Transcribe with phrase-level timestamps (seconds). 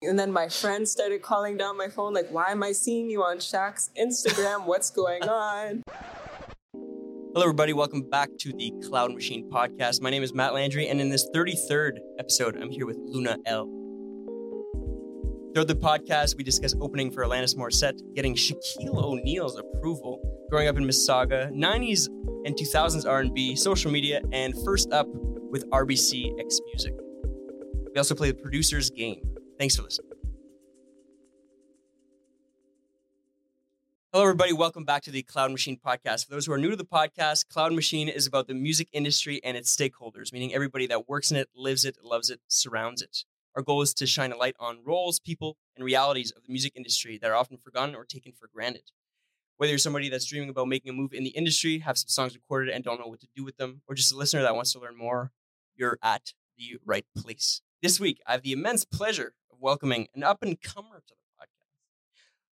[0.00, 3.24] And then my friends started calling down my phone, like, why am I seeing you
[3.24, 4.64] on Shaq's Instagram?
[4.64, 5.82] What's going on?
[7.34, 7.72] Hello, everybody.
[7.72, 10.00] Welcome back to the Cloud Machine podcast.
[10.00, 13.66] My name is Mat Landry, and in this 33rd episode, I'm here with Luna Elle.
[15.52, 20.76] Throughout the podcast, we discuss opening for Alanis Morissette, getting Shaquille O'Neal's approval, growing up
[20.76, 22.06] in Mississauga, 90s
[22.44, 25.08] and 2000s R&B, social media, and first up
[25.50, 26.96] with RBCxMusic.
[27.92, 29.27] We also play the producer's game.
[29.58, 30.12] Thanks for listening.
[34.12, 34.52] Hello, everybody.
[34.52, 36.26] Welcome back to the Cloud Machine podcast.
[36.26, 39.40] For those who are new to the podcast, Cloud Machine is about the music industry
[39.42, 43.24] and its stakeholders, meaning everybody that works in it, lives it, loves it, surrounds it.
[43.56, 46.74] Our goal is to shine a light on roles, people, and realities of the music
[46.76, 48.84] industry that are often forgotten or taken for granted.
[49.56, 52.34] Whether you're somebody that's dreaming about making a move in the industry, have some songs
[52.34, 54.72] recorded and don't know what to do with them, or just a listener that wants
[54.72, 55.32] to learn more,
[55.74, 57.60] you're at the right place.
[57.82, 61.68] This week, I have the immense pleasure welcoming an up and comer to the podcast.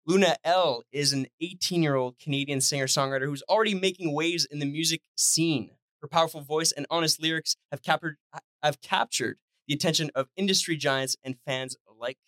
[0.06, 4.58] Luna Elle is an 18 year old Canadian singer songwriter who's already making waves in
[4.58, 5.70] the music scene.
[6.02, 8.16] Her powerful voice and honest lyrics have captured,
[8.62, 12.18] have captured the attention of industry giants and fans alike.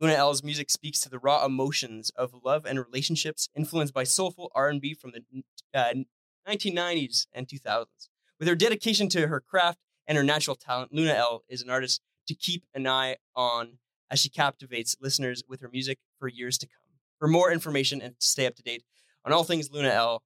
[0.00, 4.50] Luna Elle's music speaks to the raw emotions of love and relationships, influenced by soulful
[4.54, 5.42] R&B from the
[5.72, 5.94] uh,
[6.46, 7.86] 1990s and 2000s.
[8.38, 12.02] With her dedication to her craft and her natural talent, Luna Elle is an artist
[12.26, 13.78] to keep an eye on
[14.14, 17.00] as she captivates listeners with her music for years to come.
[17.18, 18.84] For more information and to stay up to date
[19.24, 20.22] on all things Luna Elle,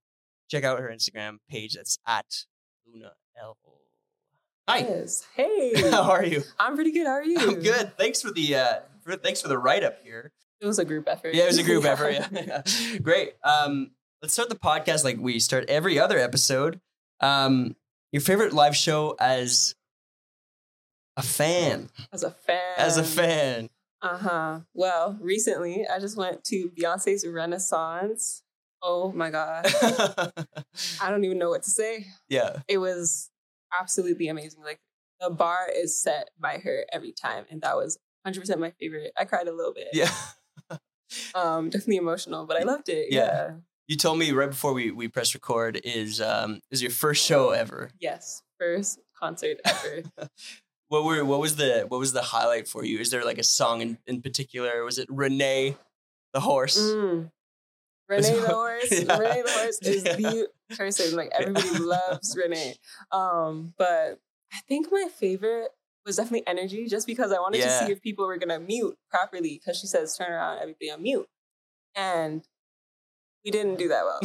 [0.51, 1.73] check out her Instagram page.
[1.75, 2.45] That's at
[2.87, 3.57] Luna Elle.
[4.69, 4.81] Hi.
[4.81, 5.27] Yes.
[5.35, 5.73] Hey.
[5.91, 6.43] How are you?
[6.59, 7.07] I'm pretty good.
[7.07, 7.39] How are you?
[7.39, 7.97] I'm good.
[7.97, 10.33] Thanks for the uh, for, thanks for the write up here.
[10.61, 11.35] It was a group effort.
[11.35, 12.17] Yeah, it was a group effort.
[12.31, 12.63] Yeah.
[13.01, 13.33] Great.
[13.43, 16.81] Um, let's start the podcast like we start every other episode.
[17.21, 17.77] Um,
[18.13, 19.75] your favorite live show as
[21.17, 21.89] a fan.
[22.13, 22.75] As a fan.
[22.77, 23.71] As a fan.
[24.03, 24.61] Uh huh.
[24.75, 28.43] Well, recently I just went to Beyonce's Renaissance.
[28.83, 29.67] Oh my God.
[31.03, 32.07] I don't even know what to say.
[32.29, 32.61] yeah.
[32.69, 33.31] It was
[33.79, 34.63] absolutely amazing.
[34.63, 34.79] Like
[35.21, 37.45] the bar is set by her every time.
[37.51, 39.13] And that was 100% my favorite.
[39.19, 39.89] I cried a little bit.
[39.93, 40.11] Yeah.
[41.35, 43.07] Um, definitely emotional, but I loved it.
[43.11, 43.25] Yeah.
[43.25, 43.51] Yeah.
[43.87, 47.49] You told me right before we, we press record is um is your first show
[47.49, 47.91] ever.
[47.99, 48.43] Yes.
[48.59, 50.03] First concert ever.
[50.89, 52.99] What were what was the what was the highlight for you?
[52.99, 54.83] Is there like a song in, in particular?
[54.85, 55.77] Was it Reneigh
[56.33, 56.79] the horse?
[56.81, 57.31] Mm.
[58.09, 58.91] Reneigh the horse.
[58.93, 59.19] Yeah.
[59.19, 60.15] Reneigh the horse is Yeah.
[60.17, 61.15] the person.
[61.17, 62.77] Like everybody loves Reneigh.
[63.13, 64.19] Um, but
[64.53, 65.69] I think my favorite
[66.07, 67.81] was definitely energy, just because I wanted Yeah.
[67.81, 69.61] to see if people were gonna mute properly.
[69.63, 71.29] Because she says turn around, everybody on mute,
[71.95, 72.43] and
[73.45, 74.21] we didn't do that well.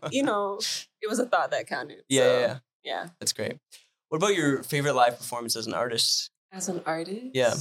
[0.00, 0.60] But you know,
[1.00, 2.02] it was a thought that counted.
[2.10, 2.58] Yeah, So, yeah, yeah.
[2.84, 3.08] yeah.
[3.20, 3.56] That's great.
[4.08, 6.30] What about your favorite live performance as an artist?
[6.52, 7.54] As an artist, Yeah.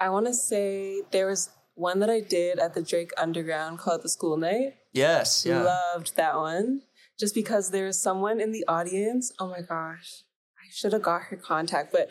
[0.00, 4.02] I want to say there was one that I did at the Drake Underground called
[4.02, 4.74] the School Night.
[4.92, 5.62] Yes, yeah.
[5.62, 6.82] Loved that one.
[7.18, 9.32] Just because there was someone in the audience.
[9.38, 10.22] Oh my gosh.
[10.58, 12.10] I should have got her contact, but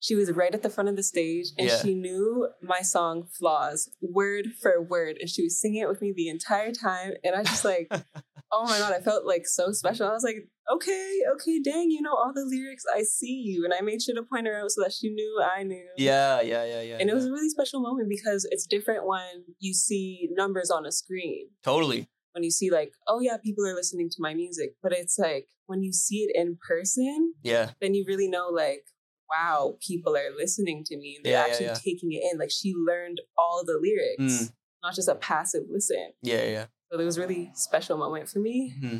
[0.00, 1.80] she was right at the front of the stage and Yeah.
[1.80, 5.16] she knew my song Flaws word for word.
[5.20, 7.12] And she was singing it with me the entire time.
[7.22, 7.86] And I just like,
[8.52, 10.08] oh my God, I felt like so special.
[10.08, 12.84] I was like, okay, okay, dang, you know all the lyrics.
[12.94, 13.64] I see you.
[13.64, 15.86] And I made sure to point her out so that she knew I knew.
[15.96, 16.98] yeah, yeah, yeah, yeah.
[17.00, 20.86] And it was a really special moment because it's different when you see numbers on
[20.86, 22.08] a screen totally.
[22.32, 24.76] when you see like, oh yeah, people are listening to my music.
[24.82, 28.84] But it's like when you see it in person, Yeah, then you really know like,
[29.30, 31.18] wow, people are listening to me.
[31.22, 31.74] They're Yeah, yeah, actually yeah.
[31.74, 32.38] taking it in.
[32.38, 34.52] Like she learned all the lyrics, Mm.
[34.82, 36.12] not just a passive listen.
[36.22, 36.66] yeah, yeah.
[36.92, 38.74] So it was a really special moment for me.
[38.78, 38.98] hmm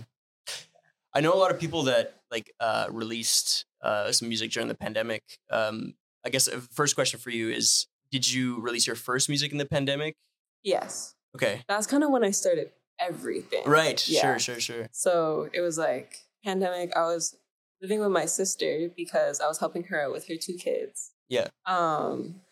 [1.15, 4.75] I know a lot of people that like uh, released uh, some music during the
[4.75, 5.23] pandemic.
[5.51, 9.53] Um, I guess the first question for you is: Did you release your first music
[9.53, 10.17] in the pandemic?
[10.63, 11.15] Yes.
[11.35, 13.63] Okay, That's kind of when I started everything.
[13.67, 14.07] right.
[14.07, 14.21] Yeah.
[14.21, 14.89] Sure, sure, sure.
[14.93, 16.95] So it was like pandemic.
[16.95, 17.37] I was
[17.81, 21.11] living with my sister because I was helping her out with her two kids.
[21.29, 21.49] Yeah.
[21.67, 22.43] Um,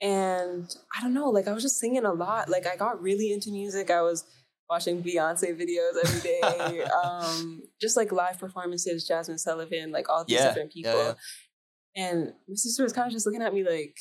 [0.00, 2.48] and I don't know, like I was just singing a lot.
[2.50, 3.90] Like I got really into music.
[3.90, 4.24] I was
[4.68, 6.84] watching Beyonce videos every day.
[7.04, 10.92] um, just like live performances, Jazmine Sullivan, like all these Yeah, different people.
[10.92, 11.14] yeah.
[11.96, 13.96] And my sister was kind of just looking at me like,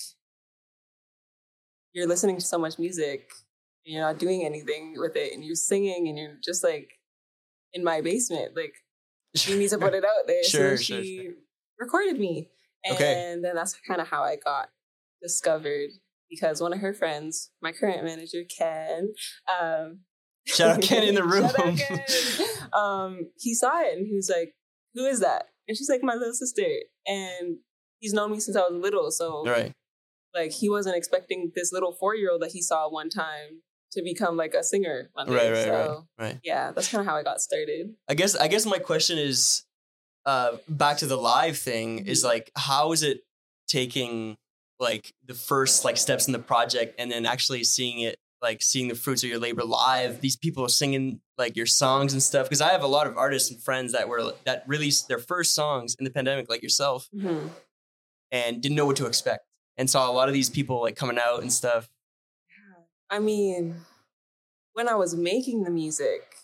[1.93, 3.29] "You're listening to so much music,
[3.85, 6.89] and you're not doing anything with it, and you're singing, and you're just like
[7.73, 8.55] in my basement.
[8.55, 8.73] Like
[9.45, 11.33] you need to put it out there." Sure, so sure, she sure.
[11.79, 12.49] recorded me,
[12.83, 13.39] and Okay.
[13.43, 14.69] then that's kind of how I got
[15.21, 15.89] discovered
[16.29, 19.13] because one of her friends, my current manager Ken,
[19.61, 19.99] um,
[20.55, 21.47] Shout out Ken in the room.
[21.49, 22.03] Shout out Ken.
[22.73, 24.53] um, he saw it and he was like,
[24.93, 26.65] "Who is that?" And she's like, "My little sister."
[27.07, 27.57] And
[27.99, 29.73] he's known me since I was little, so right.
[30.35, 33.61] like he wasn't expecting this little four year old that he saw one time
[33.93, 35.09] to become like a singer.
[35.13, 35.33] One day.
[35.35, 36.39] Right, right, so, right, right.
[36.43, 37.93] Yeah, that's kind of how I got started.
[38.09, 39.63] I guess I guess my question is
[40.25, 42.27] uh back to the live thing is Mhm.
[42.27, 43.21] like how is it
[43.67, 44.37] taking
[44.79, 48.89] like the first like steps in the project and then actually seeing it like seeing
[48.89, 52.61] the fruits of your labor live these people singing like your songs and stuff because
[52.61, 55.95] I have a lot of artists and friends that were that released their first songs
[55.97, 57.49] in the pandemic like yourself Mhm.
[58.31, 59.45] and didn't know what to expect
[59.77, 61.89] and saw a lot of these people like coming out and stuff
[63.09, 63.75] I mean,
[64.73, 66.35] when I was making the music,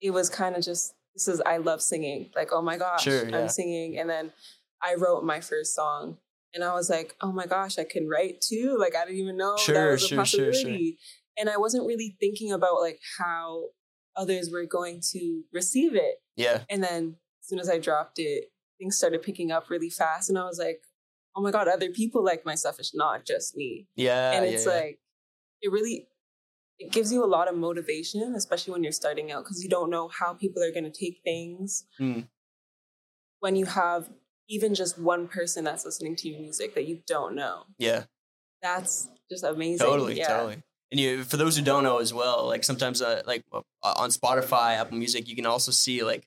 [0.00, 2.30] it was kind of just this is I love singing.
[2.34, 3.38] Like, oh my gosh, Sure, yeah.
[3.38, 3.98] I'm singing.
[3.98, 4.32] And then
[4.82, 6.16] I wrote my first song.
[6.54, 8.76] And I was like, oh my gosh, I can write too.
[8.78, 10.46] Like I didn't even know that was a sure, sure, sure.
[10.46, 10.98] possibility.
[11.38, 13.66] And I wasn't really thinking about like how
[14.16, 16.16] others were going to receive it.
[16.36, 18.46] yeah And then as soon as I dropped it,
[18.78, 20.28] things started picking up really fast.
[20.28, 20.80] And I was like,
[21.36, 22.80] oh my God, other people like my stuff.
[22.80, 24.72] It's not just me yeah and yeah, it's yeah.
[24.72, 24.98] like
[25.62, 26.08] it really
[26.78, 29.90] it gives you a lot of motivation especially when you're starting out because you don't
[29.90, 32.26] know how people are going to take things Mm.
[33.40, 34.10] when you have
[34.50, 38.04] even just one person that's listening to your music that you don't know yeah
[38.62, 40.28] that's just amazing Totally, yeah.
[40.28, 40.62] totally.
[40.92, 44.10] And you, for those who don't know as well, like sometimes, uh, like uh, on
[44.10, 46.26] Spotify, Apple Music, you can also see like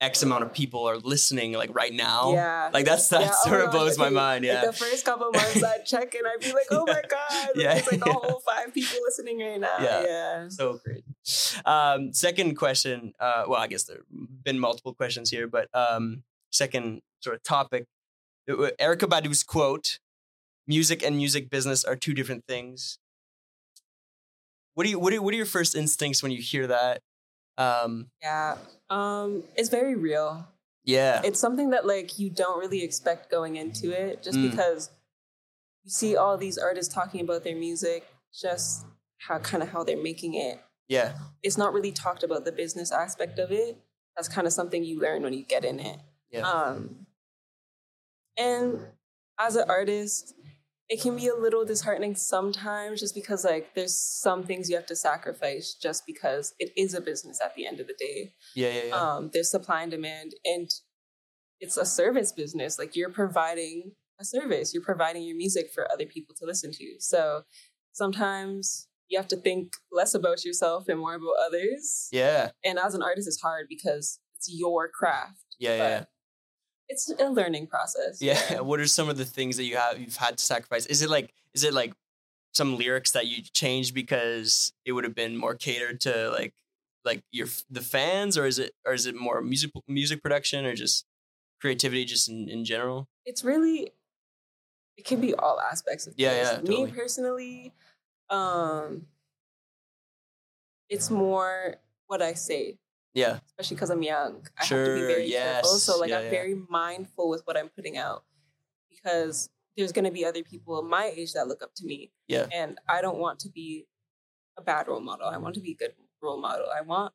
[0.00, 2.32] X amount of people are listening like right now.
[2.34, 4.44] yeah Like that's that Yeah, oh sort my of blows my mind.
[4.44, 4.66] Like Yeah.
[4.66, 7.86] the first couple months I'd check and I'd be like, oh my God, Yeah, there's
[7.86, 8.12] like a yeah.
[8.22, 9.78] whole five people listening right now.
[9.80, 10.02] Yeah.
[10.06, 10.48] Yeah.
[10.50, 11.02] so great.
[11.64, 13.14] Um, second question.
[13.18, 16.24] Uh, well, I guess there have been multiple questions here, but um,
[16.54, 17.84] second sort of topic.
[18.50, 19.98] Uh, Erykah Badu's quote:
[20.66, 22.98] "Music and music business are two different things."
[24.74, 27.00] What do you what are, what are your first instincts when you hear that?
[27.56, 28.56] Um, Yeah.
[28.90, 30.48] Um, it's very real.
[30.84, 34.50] yeah, it's something that like you don't really expect going into it just Mm.
[34.50, 34.90] because
[35.84, 38.84] you see all these artists talking about their music just
[39.18, 42.92] how kind of how they're making it yeah, it's not really talked about the business
[42.92, 43.78] aspect of it
[44.14, 45.98] that's kind of something you learn when you get in it
[46.34, 47.06] yeah, um
[48.36, 48.80] and
[49.38, 50.34] as an artist
[50.88, 54.86] it can be a little disheartening sometimes just because like there's some things you have
[54.86, 58.34] to sacrifice just because it is a business at the end of the day.
[58.54, 58.94] Yeah, yeah, yeah.
[58.94, 60.70] um, there's supply and demand and
[61.58, 62.78] it's a service business.
[62.78, 64.74] Like you're providing a service.
[64.74, 66.94] You're providing your music for other people to listen to.
[66.98, 67.42] So
[67.92, 72.08] sometimes you have to think less about yourself and more about others.
[72.12, 75.40] Yeah, and as an artist it's hard because it's your craft.
[75.58, 76.04] Yeah, yeah,
[76.88, 78.60] it's a learning process Yeah.
[78.60, 80.86] What are some of the things that you have you've had to sacrifice?
[80.86, 81.92] Is it like is it like
[82.52, 86.52] some lyrics that you changed because it would have been more catered to like
[87.04, 90.74] like your the fans, or is it or is it more music music production or
[90.74, 91.04] just
[91.60, 93.08] creativity just in, in general?
[93.26, 93.90] it's really
[94.96, 96.46] it can be all aspects of Yeah, things.
[96.46, 96.86] yeah, totally.
[96.86, 97.72] me personally
[98.30, 99.06] um
[100.88, 101.76] it's more
[102.06, 102.78] what i say
[103.14, 103.38] Yeah.
[103.46, 104.46] especially because I'm young.
[104.58, 105.70] I have to be Sure, very careful.
[105.78, 106.30] So like yeah, I'm yeah.
[106.30, 108.24] very mindful with what I'm putting out
[108.90, 112.12] because there's gonna be other people my age that look up to me.
[112.28, 112.46] Yeah.
[112.52, 113.86] And I don't want to be
[114.58, 115.26] a bad role model.
[115.28, 116.66] I want to be a good role model.
[116.76, 117.12] I want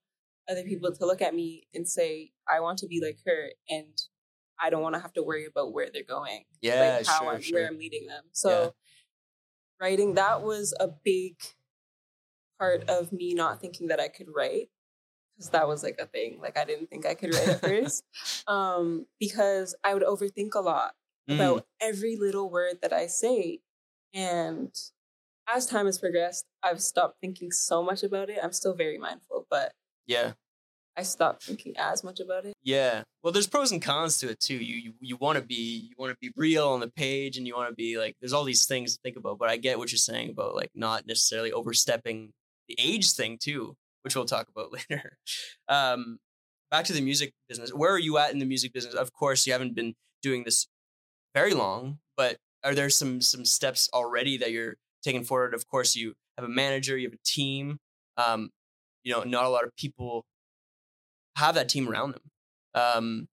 [0.49, 4.01] other people to look at me and say, I want to be like her and
[4.61, 6.43] I don't want to have to worry about where they're going.
[6.61, 7.59] Yeah, like how sure, I'm sure.
[7.59, 8.23] where I'm leading them.
[8.31, 8.69] So Yeah.
[9.79, 11.35] writing that was a big
[12.59, 14.69] part of me not thinking that I could write
[15.39, 16.39] because that was like a thing.
[16.41, 18.03] Like I didn't think I could write at first
[18.47, 20.91] um, because I would overthink a lot
[21.29, 23.59] Mm, about every little word that I say.
[24.13, 24.73] And
[25.47, 28.39] as time has progressed, I've stopped thinking so much about it.
[28.41, 29.73] I'm still very mindful, but
[30.07, 30.33] yeah.
[30.97, 32.53] I stopped thinking as much about it.
[32.63, 33.03] Yeah.
[33.23, 34.55] Well, there's pros and cons to it too.
[34.55, 37.47] You you, you want to be you want to be real on the page, and
[37.47, 39.37] you want to be like there's all these things to think about.
[39.37, 42.31] But I get what you're saying about like not necessarily overstepping
[42.67, 45.17] the age thing too, which we'll talk about later.
[45.67, 46.19] Um,
[46.71, 47.73] back to the music business.
[47.73, 48.93] Where are you at in the music business?
[48.93, 50.67] Of course, you haven't been doing this
[51.33, 55.53] very long, but are there some some steps already that you're taking forward?
[55.53, 57.79] Of course, you have a manager, you have a team.
[58.17, 58.49] Um,
[59.03, 60.25] you know, not a lot of people
[61.37, 62.21] have that team around them.
[62.73, 63.27] Um,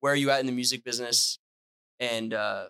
[0.00, 1.38] where are you at in the music business,
[1.98, 2.66] and uh,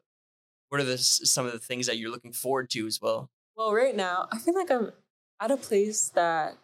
[0.68, 3.30] what are the some of the things that you're looking forward to as well?
[3.56, 4.92] Well, right now, I feel like I'm
[5.40, 6.56] at a place that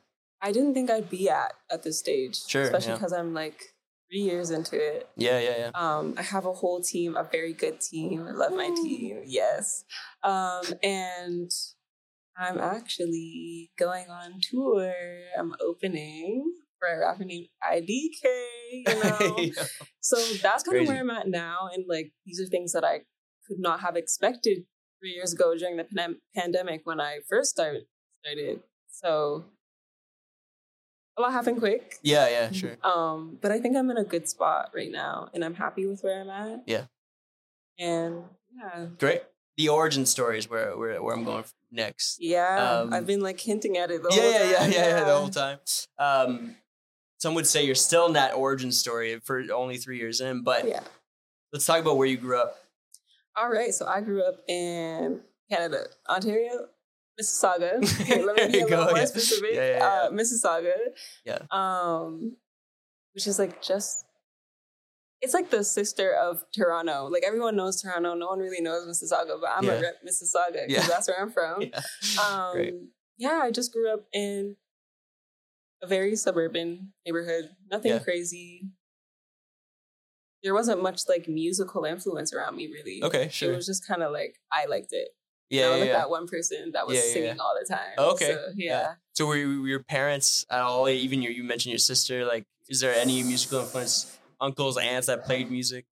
[0.43, 2.45] I didn't think I'd be at at this stage.
[2.47, 2.95] Sure, Especially yeah.
[2.97, 3.75] because I'm like
[4.11, 5.09] three years into it.
[5.17, 5.71] Yeah, yeah, yeah.
[5.75, 8.27] Um, I have a whole team, a very good team.
[8.29, 9.23] I love my team.
[9.27, 9.85] Yes.
[10.23, 11.51] Um, and
[12.37, 14.93] I'm actually going on tour.
[15.39, 18.25] I'm opening for a rapper named IDK,
[18.73, 19.37] you know.
[19.39, 19.65] Yeah.
[20.01, 21.71] so that's kind of where I'm at now.
[21.75, 23.01] And like these are things that I
[23.49, 24.65] could not have expected
[25.01, 27.85] three years ago during the pan- pandemic when I first started
[28.23, 28.61] started.
[28.91, 29.45] So
[31.17, 31.97] a lot happened quick.
[32.03, 32.77] Yeah, yeah, sure.
[32.85, 36.03] Um, but I think I'm in a good spot right now, and I'm happy with
[36.03, 36.63] where I'm at.
[36.67, 36.85] Yeah.
[37.79, 39.23] And yeah, Great.
[39.57, 42.19] The origin story is where where, where I'm going next.
[42.21, 45.05] yeah, Um, I've been like hinting at it the yeah, whole yeah, yeah, yeah, yeah,
[45.05, 45.59] the whole time.
[45.99, 46.57] Um,
[47.19, 50.67] some would say you're still in that origin story for only three years in, but
[50.69, 50.81] Yeah.
[51.53, 52.59] let's talk about where you grew up.
[53.37, 53.73] All right.
[53.75, 55.21] So I grew up in
[55.51, 56.69] Canada, Ontario,
[57.21, 57.79] Mississauga.
[58.03, 59.05] Okay, let me be a little more yeah.
[59.07, 59.51] specific.
[59.55, 59.85] Yeah, yeah.
[59.87, 60.73] Uh, Mississauga.
[61.25, 61.39] Yeah.
[61.51, 62.37] Um,
[63.15, 64.05] which is like just.
[65.23, 67.07] It's like the sister of Toronto.
[67.07, 68.15] Like everyone knows Toronto.
[68.15, 69.73] No one really knows Mississauga, but I'm Yeah.
[69.73, 70.87] a rep Mississauga because Yeah.
[70.87, 71.63] that's where I'm from.
[71.73, 71.81] Yeah.
[72.23, 72.75] Um, Great.
[73.17, 74.57] yeah, I just grew up in
[75.83, 77.49] a very suburban neighborhood.
[77.71, 78.69] Nothing crazy.
[80.43, 83.01] There wasn't much like musical influence around me, really.
[83.03, 83.53] Okay, sure.
[83.53, 85.09] It was just kind of like I liked it.
[85.49, 85.93] Yeah, yeah, like yeah.
[85.93, 87.95] that one person that was Yeah, singing all the time.
[87.99, 88.95] Okay, So, yeah.
[89.15, 90.89] So were, you- were your parents at all?
[90.89, 92.25] Even your, you mentioned your sister.
[92.25, 94.19] Like, is there any musical influence?
[94.41, 95.87] Uncles, aunts that played music?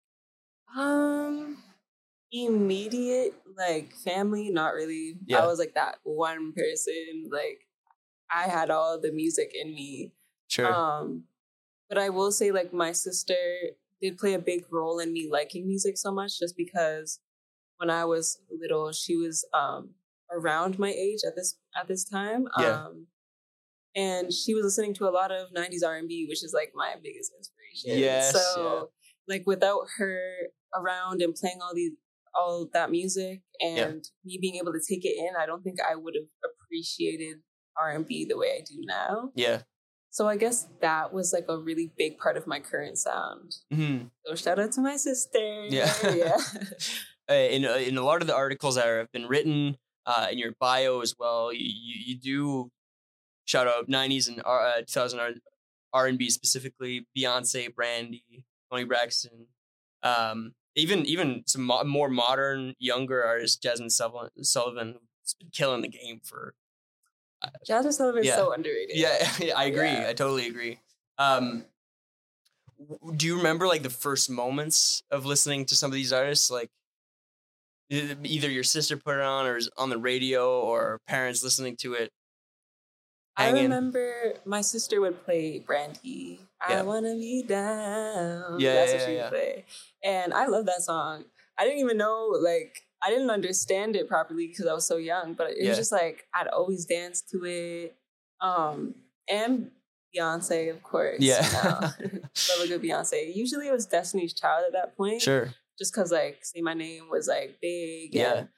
[0.76, 1.58] Um,
[2.32, 5.16] immediate like family, not really.
[5.26, 5.38] Yeah.
[5.38, 7.28] I was like that one person.
[7.30, 7.60] Like
[8.30, 10.12] I had all the music in me.
[10.48, 10.72] Sure.
[10.72, 11.24] Um,
[11.88, 13.36] but I will say, like, my sister
[14.00, 17.20] did play a big role in me liking music so much just because
[17.78, 19.90] when I was little, she was um
[20.32, 22.46] around my age at this at this time.
[22.58, 22.84] Yeah.
[22.86, 23.06] Um
[23.96, 27.30] and she was listening to a lot of 90s R&B, which is like my biggest
[27.38, 27.98] inspiration.
[28.02, 28.90] Yes, So
[29.28, 30.18] like without her
[30.74, 31.92] around and playing all these
[32.34, 33.92] all that music and Yeah.
[34.24, 37.36] me being able to take it in, I don't think I would have appreciated
[37.80, 39.30] R&B the way I do now.
[39.36, 39.62] yeah.
[40.10, 43.54] So I guess that was like a really big part of my current sound.
[43.72, 45.66] hmm So shout out to my sister.
[45.68, 45.92] Yeah.
[46.12, 46.36] yeah.
[47.30, 49.76] uh, in uh, in a lot of the articles that have been written
[50.06, 52.70] uh, in your bio as well, you, you, do
[53.46, 55.40] shout out '90s and R- uh, 2000
[55.92, 59.46] R and B specifically, Beyonce, Brandy, Toni Braxton,
[60.02, 65.82] um, even even some mo- more modern, younger artists, Jazmine Sullivan, Sullivan, has been killing
[65.82, 66.54] the game for.
[67.68, 68.36] Jazmine Sullivan is Yeah.
[68.36, 68.96] so underrated.
[68.96, 69.90] Yeah, I agree.
[69.90, 70.08] Yeah.
[70.08, 70.80] I totally agree.
[71.18, 71.66] Um,
[73.16, 76.50] do you remember like the first moments of listening to some of these artists?
[76.50, 76.70] Like
[77.90, 81.94] either your sister put it on, or is on the radio, or parents listening to
[81.94, 82.10] it.
[83.36, 86.40] I remember my sister would play Brandy.
[86.68, 86.80] Yeah.
[86.80, 88.60] I wanna be down.
[88.60, 89.22] Yeah, That's yeah, what she yeah.
[89.22, 89.64] would play.
[90.04, 91.24] And I love that song.
[91.58, 95.34] I didn't even know like I didn't understand it properly because I was so young,
[95.34, 97.96] but it was just like I'd always dance to it.
[98.40, 98.94] Um
[99.28, 99.70] and
[100.16, 101.20] Beyonce, of course.
[101.20, 101.44] Yeah.
[101.98, 102.20] you know.
[102.58, 103.34] love a good Beyonce.
[103.34, 105.22] Usually it was Destiny's Child at that point.
[105.22, 105.50] Sure.
[105.78, 108.14] Just because like Say My Name was like big.
[108.14, 108.34] Yeah.
[108.34, 108.48] and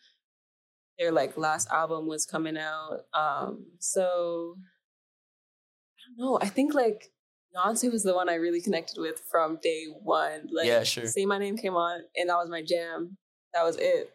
[0.98, 3.00] Their like last album was coming out.
[3.14, 6.38] Um, so I don't know.
[6.40, 7.10] I think like
[7.54, 10.48] Beyonce was the one I really connected with from day one.
[10.52, 11.06] Like Yeah, sure.
[11.06, 13.16] Say My Name came on and that was my jam.
[13.54, 14.12] That was it.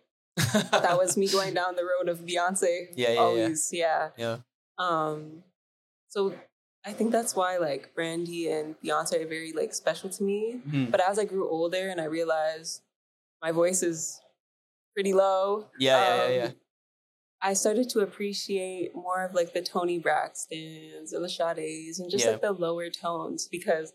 [0.72, 2.88] That was me going down the road of Beyonce.
[2.96, 3.20] Yeah, yeah, yeah.
[3.20, 4.10] always, yeah.
[4.17, 4.38] Yeah.
[4.77, 5.43] Um,
[6.10, 6.34] so
[6.86, 10.62] I think that's why like Brandy and Beyonce are very like special to me.
[10.67, 10.91] Mhm.
[10.91, 12.81] But as I grew older and I realized
[13.41, 14.19] my voice is
[14.93, 16.51] pretty low, Yeah, yeah, yeah, um, yeah.
[17.43, 22.25] I started to appreciate more of like the Toni Braxtons and the Sades and just
[22.25, 22.31] Yeah.
[22.33, 23.93] like the lower tones because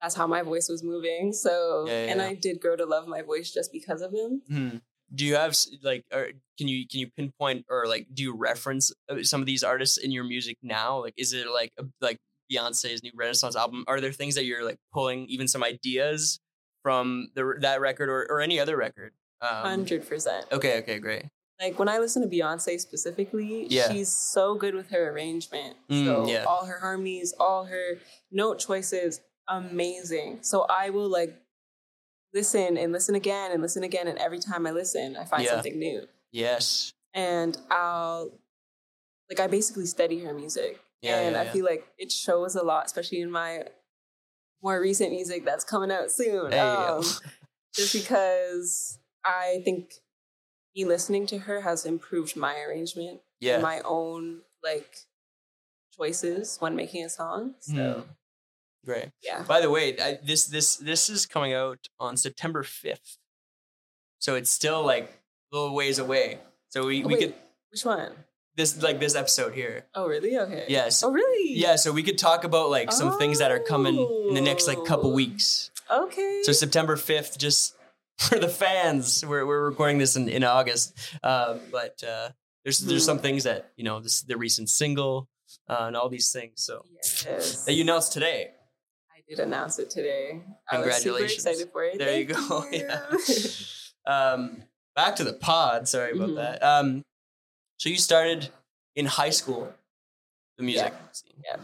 [0.00, 1.32] that's how my voice was moving.
[1.32, 2.22] So, Yeah, and.
[2.22, 4.42] I did grow to love my voice just because of him.
[4.50, 4.82] Mhm.
[5.14, 8.90] Do you have like, or can you can you pinpoint or like do you reference
[9.10, 11.00] uh, some of these artists in your music now?
[11.02, 12.16] Like, is it like a, like
[12.50, 13.84] Beyonce's new Renaissance album?
[13.86, 16.40] Are there things that you're like pulling even some ideas
[16.82, 19.12] from the that record or, or any other record?
[19.40, 20.46] Um, Hundred percent.
[20.52, 21.24] okay, okay, great.
[21.60, 23.90] Like when I listen to Beyonce specifically, Yeah.
[23.92, 25.76] she's so good with her arrangement.
[25.88, 26.44] Mm, so yeah.
[26.44, 27.98] all her harmonies, all her
[28.32, 30.38] note choices, amazing.
[30.42, 31.36] So I will like
[32.34, 35.50] listen and listen again and listen again, and every time I listen, I find Yeah.
[35.50, 36.06] something new.
[36.32, 36.92] Yes.
[37.14, 38.30] And I'll
[39.30, 41.52] like I basically study her music, Yeah, and yeah, I yeah.
[41.52, 43.64] feel like it shows a lot, especially in my
[44.62, 46.52] more recent music that's coming out soon.
[46.52, 46.58] Hey.
[46.58, 47.02] Um,
[47.74, 49.92] just because I think
[50.76, 53.54] me listening to her has improved my arrangement Yeah.
[53.54, 54.96] and my own like
[55.96, 57.54] choices when making a song.
[57.60, 58.04] So
[58.84, 59.10] great.
[59.22, 59.42] yeah.
[59.42, 63.18] By the way, I, this this this is coming out on September fifth,
[64.18, 65.04] so it's still like
[65.52, 66.38] a little ways away.
[66.70, 67.34] So we, Oh, we wait, could
[67.70, 68.12] which one?
[68.56, 69.86] This like this episode here.
[69.94, 70.36] Oh really?
[70.38, 70.64] Okay.
[70.68, 71.02] Yes.
[71.02, 71.54] Oh really?
[71.54, 73.96] Yeah, so we could talk about like some things that are coming
[74.28, 75.14] in the next like couple Oh.
[75.14, 75.70] weeks.
[75.90, 76.40] Okay.
[76.44, 77.74] So September fifth, just
[78.18, 79.24] for the fans.
[79.26, 82.30] We're we're recording this in in August, uh, but uh,
[82.64, 85.28] there's there's some things that you know this the recent single
[85.68, 86.62] uh, and all these things.
[86.64, 86.84] So
[87.24, 87.64] Yes.
[87.64, 88.50] that you announced today.
[89.16, 90.42] I did announce it today.
[90.70, 91.46] I was super Congratulations.
[91.46, 91.98] excited for it.
[91.98, 92.64] There you Thank go.
[92.72, 93.00] Yeah.
[94.06, 94.62] um,
[94.94, 95.88] back to the pod.
[95.88, 96.36] Sorry about Mhm.
[96.36, 96.62] that.
[96.62, 97.04] Um,
[97.82, 98.48] so you started
[98.94, 99.68] in high school,
[100.56, 101.32] the music scene.
[101.44, 101.56] Yeah.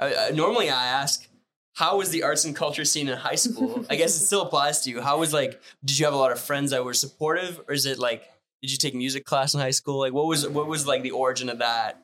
[0.00, 1.28] I, I, normally, I ask,
[1.74, 3.84] how was the arts and culture scene in high school?
[3.90, 5.02] I guess it still applies to you.
[5.02, 5.60] How was like?
[5.84, 8.22] Did you have a lot of friends that were supportive, or is it like?
[8.62, 9.98] Did you take music class in high school?
[9.98, 12.02] Like, what was what was like the origin of that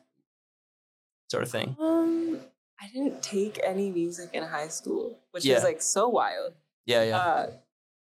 [1.31, 1.75] sort of thing?
[1.79, 2.39] Um,
[2.79, 5.57] I didn't take any music in high school, which Yeah.
[5.57, 6.53] is like so wild.
[6.85, 7.51] Yeah, yeah, Uh,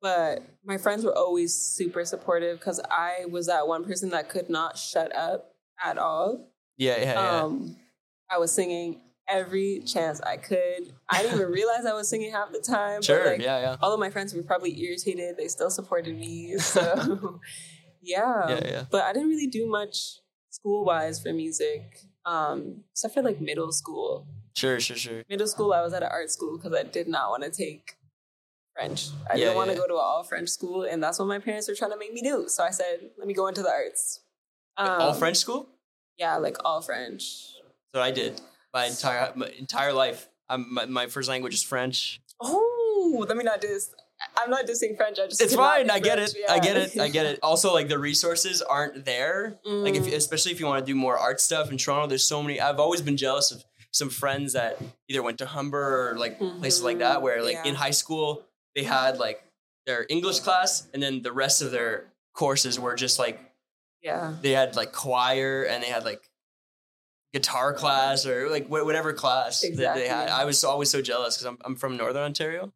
[0.01, 4.49] but my friends were always super supportive because I was that one person that could
[4.51, 6.51] not shut up at all.
[6.77, 7.41] yeah, yeah, yeah.
[7.43, 7.77] Um,
[8.31, 10.93] I was singing every chance I could.
[11.09, 13.03] I didn't even realize I was singing half the time.
[13.03, 15.37] sure, like, yeah, yeah, all of my friends were probably irritated.
[15.37, 16.57] They still supported me.
[16.67, 17.41] So,
[18.03, 18.49] yeah.
[18.49, 18.85] yeah, yeah.
[18.91, 23.73] But I didn't really do much school wise for music, um, except for like middle
[23.73, 24.27] school.
[24.55, 25.23] Sure, sure, sure.
[25.29, 27.96] Middle school, I was at an art school because I did not want to take
[28.77, 29.09] French.
[29.31, 29.81] I Yeah, didn't want to yeah.
[29.81, 32.13] go to an all French school, and that's what my parents were trying to make
[32.13, 32.45] me do.
[32.49, 34.21] So I said, let me go into the arts.
[34.77, 35.69] All Um, French school.
[36.19, 37.53] Yeah, like all French.
[37.95, 38.41] So I did
[38.75, 40.29] my entire my entire life.
[40.49, 42.21] I'm, my, my first language is French.
[42.41, 43.91] Oh, let me not diss.
[44.39, 45.19] I'm not dissing French.
[45.19, 45.91] I just It's fine.
[45.91, 46.35] I get French.
[46.37, 46.49] it.
[46.51, 46.99] I get it.
[46.99, 47.39] I get it.
[47.43, 49.59] Also, like the resources aren't there.
[49.65, 50.15] Like if Mm.
[50.15, 52.61] especially if you want to do more art stuff in Toronto, there's so many.
[52.61, 54.79] I've always been jealous of some friends that
[55.09, 57.23] either went to Humber or like places like that, Mhm.
[57.23, 58.46] where like in high school
[58.77, 59.43] they had like
[59.87, 62.05] their English class, and then the rest of their
[62.35, 63.41] courses were just like
[64.03, 64.35] yeah.
[64.43, 66.23] they had like choir and they had like
[67.33, 70.29] guitar class or like wh- whatever class that they had.
[70.29, 72.73] I was always so jealous because I'm I'm from Northern Ontario.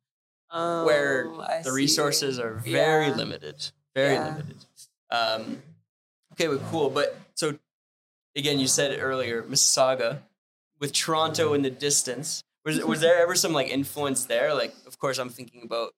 [0.53, 1.77] Um, where I the see.
[1.77, 3.15] resources are very Yeah.
[3.15, 4.25] limited very Yeah.
[4.31, 4.57] limited
[5.13, 5.63] um
[6.33, 7.57] okay but cool but so
[8.35, 10.23] again you said it earlier mississauga
[10.81, 12.43] with toronto in the distance
[12.77, 15.91] was, was there ever some like influence there like of course i'm thinking about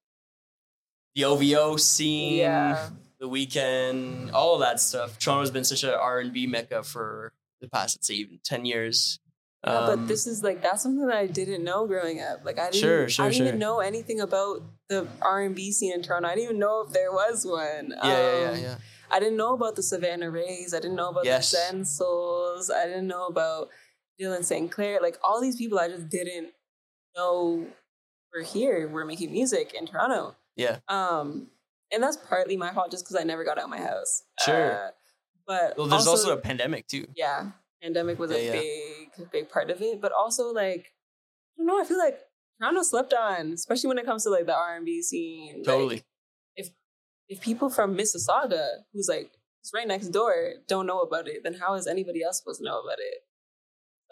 [1.15, 2.91] the ovo scene Yeah.
[3.21, 7.97] the Weeknd all of that stuff toronto's been such an r&b mecca for the past
[7.97, 9.19] let's say even 10 years
[9.65, 12.39] Yeah, Um, but this is like that's something that I didn't know growing up.
[12.45, 13.47] Like I didn't, Sure, sure, I didn't sure.
[13.55, 14.57] even know anything about
[14.91, 16.27] the R and B scene in Toronto.
[16.29, 17.95] I didn't even know if there was one.
[18.03, 18.77] yeah yeah yeah Um, yeah
[19.15, 20.71] I didn't know about the Savannah Rays.
[20.75, 21.51] I didn't know about Yes.
[21.53, 22.71] the Zen Souls.
[22.71, 23.69] I didn't know about
[24.19, 24.99] Dylan Sinclair.
[25.07, 26.49] Like all these people, I just didn't
[27.16, 27.66] know
[28.35, 28.88] were here.
[28.88, 30.37] we're making music in Toronto.
[30.57, 31.48] yeah Um,
[31.92, 34.22] and that's partly my fault, just because I never got out of my house.
[34.44, 34.72] Sure.
[34.72, 34.90] Uh,
[35.46, 37.51] but well there's also, a pandemic too yeah,
[37.83, 38.61] pandemic was a Yeah, yeah.
[38.61, 40.01] big, big part of it.
[40.01, 41.81] But also, like, I don't know.
[41.81, 42.18] I feel like
[42.61, 45.57] Toronto slept on, especially when it comes to like the R and B scene.
[45.59, 46.03] Like, totally
[46.57, 46.70] if
[47.29, 51.55] if people from Mississauga, who's like it's right next door, don't know about it, then
[51.55, 53.18] how is anybody else supposed to know about it?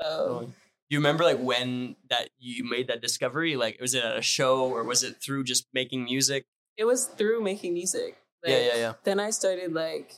[0.01, 0.53] So Totally.
[0.91, 3.55] Do you remember like when that you made that discovery?
[3.57, 6.45] Like, was it at a show or was it through just making music?
[6.77, 8.17] it was through making music.
[8.43, 8.93] Like, yeah, yeah, yeah.
[9.05, 10.15] Then I started like,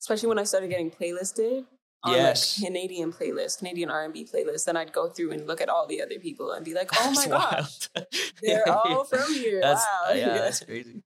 [0.00, 1.64] especially when I started getting playlisted
[2.02, 2.58] on Yes.
[2.60, 4.64] like Canadian playlist, Canadian R and B playlist.
[4.64, 7.10] Then I'd go through and look at all the other people and be like, oh
[7.14, 8.04] my That's gosh,
[8.42, 9.60] they're all from here.
[9.62, 10.12] That's wow.
[10.14, 11.02] yeah, that's crazy.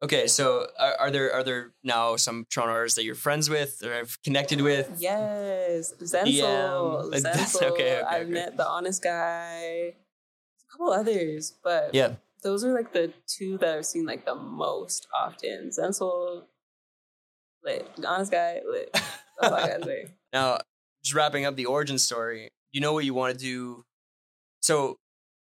[0.00, 3.82] Okay, so are, are there are there now some Toronto artists that you're friends with
[3.84, 4.96] or have connected with?
[5.00, 5.92] Yes.
[6.00, 6.40] DM.
[6.40, 7.02] Zensoul.
[7.04, 8.30] Um, that's- okay, okay, I've okay.
[8.30, 9.94] met the Honest Guy, a
[10.70, 12.14] couple others, but Yeah.
[12.42, 15.70] those are like the two that I've seen like the most often.
[15.70, 16.44] Zensoul,
[17.64, 17.88] lit.
[18.06, 18.90] Honest Guy, lit.
[18.92, 20.06] That's all I gotta say.
[20.32, 20.58] Now,
[21.02, 22.50] just wrapping up the origin story.
[22.70, 23.84] You know what you want to do.
[24.60, 24.98] So,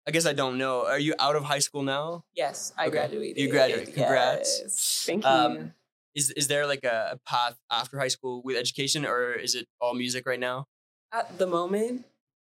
[0.07, 0.85] I guess I don't know.
[0.87, 2.23] Are you out of high school now?
[2.35, 2.91] Yes, I Okay.
[2.97, 3.37] graduated.
[3.37, 3.93] You graduated.
[3.93, 4.59] Congrats.
[4.63, 5.03] Yes.
[5.05, 5.29] Thank you.
[5.29, 5.73] Um,
[6.13, 9.67] Is is there like a, a path after high school with education, or is it
[9.79, 10.67] all music right now?
[11.13, 12.03] At the moment,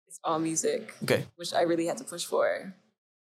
[0.09, 1.27] it's all music, Okay.
[1.37, 2.73] which I really had to push for.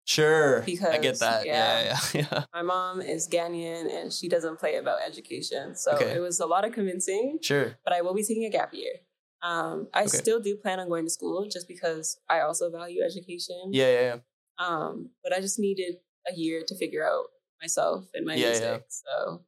[0.06, 0.60] Sure.
[0.62, 1.44] Because I get that.
[1.44, 1.98] Yeah, yeah.
[2.14, 2.44] yeah, yeah.
[2.54, 5.74] My mom is Ghanaian and she doesn't play about education.
[5.74, 6.14] So Okay.
[6.16, 7.76] it was a lot of convincing, Sure.
[7.84, 8.94] but I will be taking a gap year.
[9.42, 10.18] Um, I Okay.
[10.18, 13.70] still do plan on going to school just because I also value education.
[13.70, 14.18] Yeah, yeah, yeah.
[14.58, 15.96] Um, but I just needed
[16.26, 17.26] a year to figure out
[17.62, 18.62] myself and my Yeah, music.
[18.62, 18.78] yeah.
[18.88, 19.44] So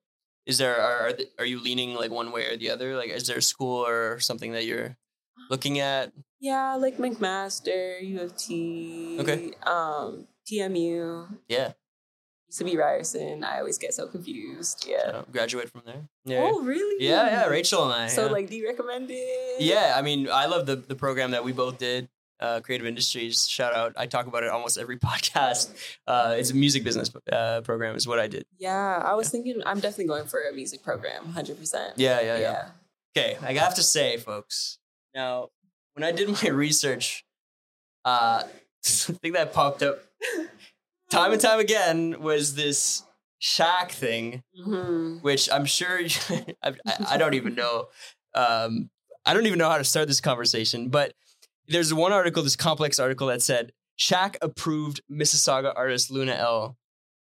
[0.47, 2.97] Is there are are, th- are you leaning like one way or the other?
[2.97, 4.97] Like, is there a school or something that you're
[5.49, 6.13] looking at?
[6.41, 9.53] yeah, like McMaster, U of T, Okay.
[9.67, 11.73] um, TMU, Yeah.
[12.51, 13.45] Used to be Ryerson.
[13.45, 14.87] I always get so confused.
[14.89, 14.99] Yeah.
[14.99, 16.03] Uh, graduate from there.
[16.25, 16.51] Yeah.
[16.51, 17.05] Oh, really?
[17.07, 17.47] yeah, yeah.
[17.47, 18.07] Rachel and I.
[18.09, 18.33] So, yeah.
[18.33, 19.61] like, do you recommend it?
[19.63, 22.09] Yeah, I mean, I love the the program that we both did.
[22.41, 23.47] uh, Creative Industries.
[23.47, 23.93] Shout out!
[23.97, 25.71] I talk about it almost every podcast.
[26.07, 28.45] Uh, it's a music business uh, program, is what I did.
[28.59, 31.95] Yeah, I was thinking I'm definitely going for a music program, hundred percent.
[31.97, 32.69] Yeah, yeah, yeah.
[33.13, 34.79] Okay, I have to say, folks.
[35.15, 35.51] Now,
[35.95, 37.27] when I did my research,
[38.07, 38.45] uh,
[38.83, 39.99] the thing that popped up
[41.11, 43.03] time and time again was this
[43.41, 46.01] Shaq thing, hmm which I'm sure
[46.63, 46.73] I,
[47.09, 47.89] I don't even know.
[48.35, 48.91] Um,
[49.27, 51.13] I don't even know how to start this conversation, but
[51.69, 56.77] there's one article, this complex article that said Shaq approved Mississauga artist Luna Elle.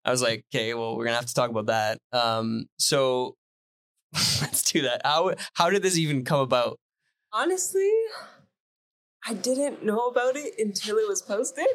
[0.03, 1.99] I was like, okay, well, we're gonna have to talk about that.
[2.11, 3.35] Um, so
[4.13, 5.01] let's do that.
[5.03, 6.79] How how did this even come about?
[7.31, 7.91] Honestly,
[9.25, 11.65] I didn't know about it until it was posted.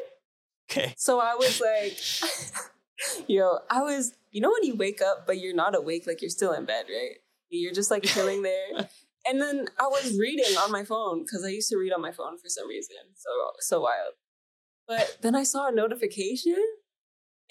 [0.71, 5.39] Okay, So I was like, yo, I was, you know, when you wake up, but
[5.39, 7.17] you're not awake, like you're still in bed, right?
[7.49, 8.89] You're just like chilling there.
[9.23, 12.11] And then I was reading on my phone because I used to read on my
[12.11, 12.95] phone for some reason.
[13.13, 13.29] So,
[13.59, 14.13] so wild.
[14.87, 16.57] But then I saw a notification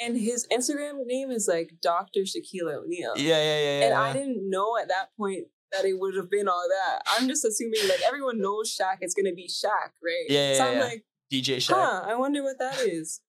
[0.00, 2.22] and his Instagram name is like Dr.
[2.22, 3.12] Shaquille O'Neal.
[3.16, 3.86] yeah, yeah, yeah, yeah.
[3.86, 7.02] And I didn't know at that point that it would have been all that.
[7.06, 10.26] I'm just assuming like everyone knows Shaq, it's gonna be Shaq, right?
[10.28, 10.84] Yeah, yeah, so I'm yeah.
[10.84, 11.74] like, DJ Shaq.
[11.74, 13.20] huh, I wonder what that is.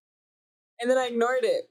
[0.79, 1.65] And then I ignored it.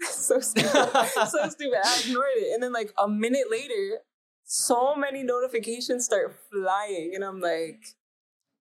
[0.10, 0.70] so stupid.
[0.70, 1.78] so stupid.
[1.84, 2.54] I ignored it.
[2.54, 3.98] And then like a minute later,
[4.44, 7.12] so many notifications start flying.
[7.14, 7.84] And I'm like,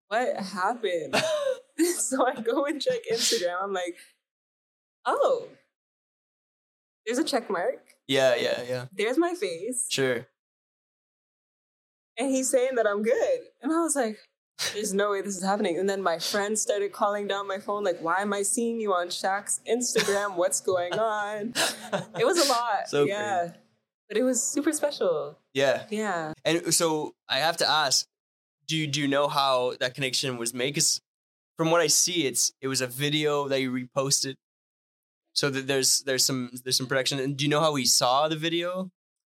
[0.09, 1.15] what happened?
[1.97, 3.55] so I go and check Instagram.
[3.63, 3.95] I'm like,
[5.05, 5.47] oh,
[7.05, 7.95] there's a check mark.
[8.07, 8.85] yeah, yeah, yeah.
[8.91, 9.87] There's my face.
[9.89, 10.27] Sure.
[12.17, 13.39] And he's saying that I'm good.
[13.61, 14.17] And I was like,
[14.73, 15.77] there's no way this is happening.
[15.77, 18.93] And then my friends started calling down my phone, like, why am I seeing you
[18.93, 20.35] on Shaq's Instagram?
[20.35, 21.53] What's going on?
[22.19, 22.87] It was a lot.
[22.87, 23.51] So yeah.
[24.07, 25.37] But it was super special.
[25.53, 25.83] Yeah.
[25.89, 26.33] Yeah.
[26.43, 28.05] And so I have to ask,
[28.67, 30.73] do you, do you know how that connection was made?
[30.73, 30.99] Because
[31.57, 34.35] from what I see, it's it was a video that you reposted.
[35.33, 37.19] So that there's there's some there's some production.
[37.19, 38.89] And do you know how he saw the video?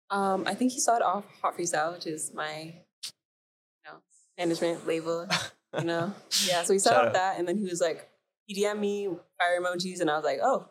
[0.09, 2.75] Um, I think he saw it off Hot Freestyle, which is my
[4.37, 5.27] management label,
[5.77, 6.13] you know?
[6.47, 6.63] Yeah.
[6.63, 8.07] So he set up that and then he was like,
[8.45, 9.07] he DM'd me
[9.39, 10.67] fire emojis and I was like, oh,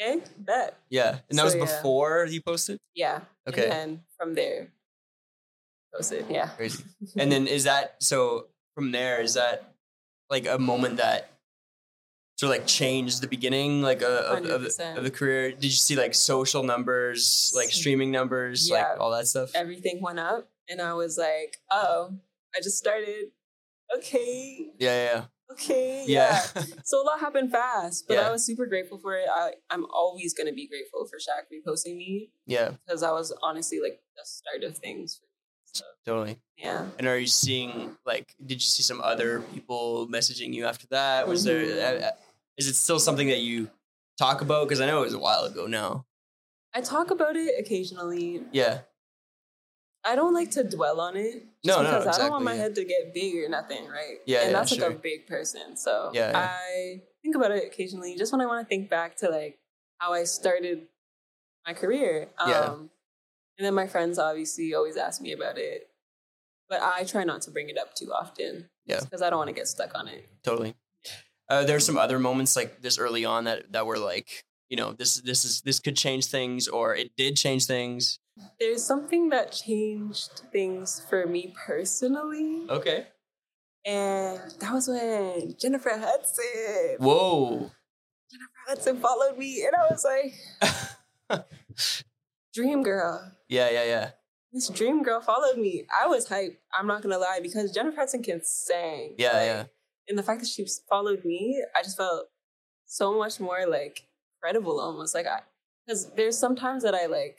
[0.00, 0.78] okay, bet.
[0.90, 1.18] Yeah.
[1.28, 1.76] And that So, was yeah.
[1.76, 2.78] before he posted?
[2.94, 3.20] Yeah.
[3.48, 3.64] Okay.
[3.64, 4.68] And then from there,
[5.94, 6.26] posted.
[6.30, 6.48] Yeah.
[6.48, 6.84] Crazy.
[7.16, 9.74] And then is that so from there, is that
[10.30, 11.28] like a moment that
[12.38, 15.50] sort of like changed the beginning like uh, of, of, the, of the career?
[15.50, 18.88] Did you see like social numbers, like streaming numbers, Yeah.
[18.92, 19.50] like all that stuff?
[19.54, 22.14] Everything went up, and I was like, oh,
[22.56, 23.26] I just started.
[23.96, 24.70] Okay.
[24.78, 26.04] Yeah, yeah, Okay.
[26.06, 26.42] yeah.
[26.54, 26.62] Yeah.
[26.84, 28.28] so a lot happened fast, but Yeah.
[28.28, 29.26] I was super grateful for it.
[29.32, 33.32] I, I'm always going to be grateful for Shaq reposting me yeah, because that was
[33.42, 35.26] honestly like the start of things for.
[35.74, 36.38] So, totally.
[36.58, 36.84] yeah.
[36.98, 38.34] And are you seeing like?
[38.44, 41.26] Did you see some other people messaging you after that?
[41.26, 41.64] Was there?
[41.64, 42.02] Mhm.
[42.02, 42.10] Uh, uh,
[42.58, 43.70] is it still something that you
[44.18, 44.68] talk about?
[44.68, 46.04] Because I know it was a while ago now.
[46.74, 48.42] I talk about it occasionally.
[48.52, 48.80] Yeah,
[50.04, 51.46] I don't like to dwell on it.
[51.64, 52.62] No, no, because I don't want my yeah.
[52.62, 54.18] head to get big or nothing, right?
[54.26, 54.90] Yeah, and yeah, that's like sure.
[54.90, 55.76] a big person.
[55.76, 56.48] So Yeah, yeah.
[56.50, 59.58] I think about it occasionally, just when I want to think back to like
[59.98, 60.88] how I started
[61.66, 62.30] my career.
[62.38, 62.74] Um, Yeah.
[63.58, 65.88] And then my friends obviously always ask me about it,
[66.68, 68.70] but I try not to bring it up too often.
[68.86, 69.00] Yeah.
[69.00, 70.28] because I don't want to get stuck on it.
[70.42, 70.74] totally.
[71.48, 74.92] Uh, there's some other moments like this early on that that were like, you know,
[74.96, 78.18] this this is this could change things, or it did change things.
[78.58, 83.06] There's something that changed things for me personally, Okay.
[83.84, 86.96] and that was when Jennifer Hudson.
[86.98, 87.70] Whoa.
[88.32, 91.44] Jennifer Hudson followed me, and I was like,
[92.54, 94.10] "Dream girl." Yeah, yeah, yeah.
[94.54, 95.84] This dream girl followed me.
[95.94, 96.56] I was hyped.
[96.72, 99.16] I'm not gonna lie because Jennifer Hudson can sing.
[99.18, 99.64] Yeah, Like, yeah.
[100.08, 102.26] And the fact that she followed me, I just felt
[102.86, 104.06] so much more like
[104.42, 105.40] credible, almost like I.
[105.86, 107.38] Because there's sometimes that I like.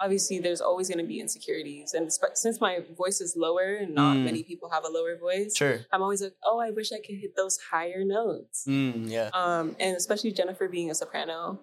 [0.00, 4.16] Obviously, there's always gonna be insecurities, and sp- since my voice is lower, and not
[4.16, 4.24] Mm.
[4.24, 5.80] many people have a lower voice, Sure.
[5.92, 8.64] I'm always like, oh, I wish I could hit those higher notes.
[8.66, 9.30] Mm, yeah.
[9.32, 11.60] Um, and especially Jennifer being a soprano,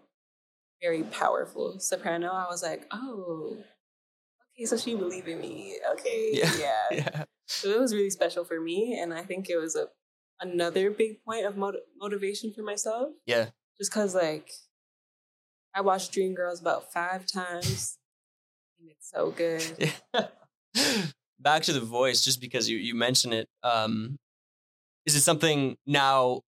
[0.81, 2.29] very powerful soprano.
[2.31, 3.57] I was like, oh,
[4.55, 5.77] okay, so she believed in me.
[5.93, 6.51] Okay, Yeah.
[6.59, 6.83] yeah.
[6.91, 7.23] Yeah.
[7.47, 9.89] So it was really special for me, and I think it was a
[10.39, 13.09] another big point of mot- motivation for myself.
[13.25, 13.49] Yeah.
[13.79, 14.51] Just because, like,
[15.73, 17.97] I watched Dreamgirls about five times,
[18.79, 19.93] and it's so good.
[21.39, 23.47] Back to the voice, just because you you mentioned it.
[23.63, 24.17] Um,
[25.05, 26.41] is it something now?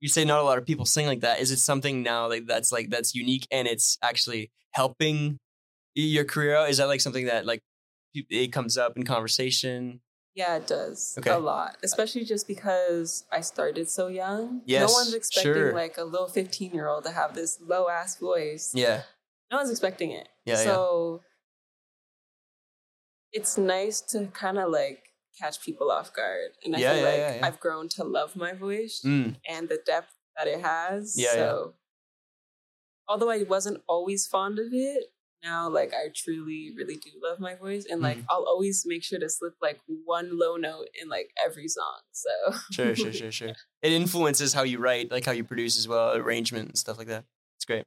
[0.00, 1.40] You say not a lot of people sing like that.
[1.40, 5.38] Is it something now like that's like that's unique and it's actually helping
[5.94, 6.66] your career?
[6.66, 7.60] Is that like something that like
[8.14, 10.00] it comes up in conversation?
[10.34, 11.30] Yeah, it does Okay.
[11.30, 14.62] a lot, especially just because I started so young.
[14.66, 15.72] Yes, no one's expecting sure.
[15.72, 18.72] like a little fifteen-year-old to have this low-ass voice.
[18.74, 19.02] Yeah.
[19.50, 20.28] No one's expecting it.
[20.44, 20.64] Yeah, yeah.
[20.64, 21.20] so
[23.32, 25.00] it's nice to kind of like
[25.38, 27.46] catch people off guard, and I Yeah, feel yeah, like yeah, yeah.
[27.46, 29.36] I've grown to love my voice Mm.
[29.48, 31.14] and the depth that it has.
[31.16, 31.32] Yeah, yeah.
[31.34, 31.74] so
[33.08, 35.04] although I wasn't always fond of it,
[35.44, 38.24] now like I truly, really do love my voice, and like Mhm.
[38.30, 42.00] I'll always make sure to slip like one low note in like every song.
[42.12, 42.30] So
[42.72, 43.52] Sure, sure, sure, sure.
[43.82, 47.08] It influences how you write, like how you produce as well, arrangement and stuff like
[47.08, 47.24] that.
[47.56, 47.84] It's great.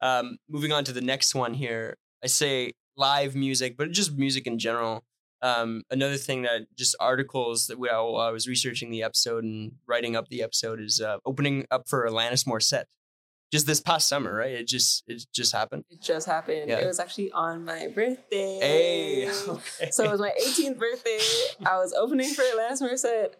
[0.00, 1.96] Um, moving on to the next one here.
[2.22, 5.02] I say live music, but just music in general.
[5.42, 10.16] Um, another thing that just articles that while I was researching the episode and writing
[10.16, 12.84] up the episode is uh, opening up for Alanis Morissette.
[13.54, 14.50] Just this past summer, right?
[14.60, 15.84] It just it just happened.
[15.88, 16.68] it just happened.
[16.68, 16.78] Yeah.
[16.78, 18.58] It was actually on my birthday.
[18.60, 19.90] Hey, okay.
[19.92, 21.20] So it was my 18th birthday.
[21.64, 23.34] I was opening for Alanis Morissette.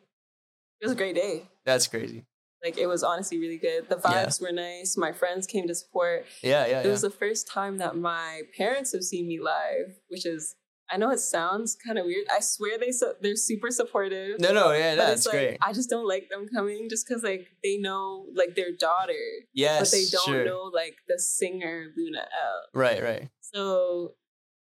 [0.81, 1.49] It was a great day.
[1.65, 2.25] that's crazy.
[2.63, 3.89] Like it was honestly really good.
[3.89, 4.27] The Yeah.
[4.27, 4.97] vibes were nice.
[4.97, 6.27] My friends came to support.
[6.43, 6.91] Yeah, yeah, It yeah.
[6.93, 10.55] was the first time that my parents have seen me live, which is
[10.91, 12.27] I know it sounds kind of weird.
[12.35, 14.39] I swear they su- they're super supportive.
[14.39, 15.59] no, no, yeah, but that's like great.
[15.63, 19.13] I just don't like them coming just because like they know like their daughter,
[19.55, 20.45] Yes, but they don't sure.
[20.45, 22.63] know like the singer Luna Elle.
[22.75, 23.29] Right, right.
[23.41, 24.15] So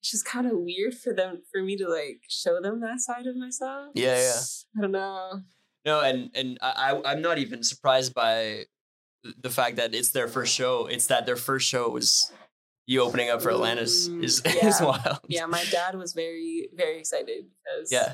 [0.00, 3.26] it's just kind of weird for them for me to like show them that side
[3.26, 3.92] of myself.
[3.94, 4.40] Yeah, yeah.
[4.76, 5.40] I don't know.
[5.86, 8.64] No, and and I I- I'm not even surprised by
[9.42, 10.86] the fact that it's their first show.
[10.86, 12.30] It's that their first show was
[12.90, 14.66] you opening up for Atlantis Mm, is yeah.
[14.68, 15.20] is wild.
[15.28, 18.10] Yeah, my dad was very very excited because Yeah.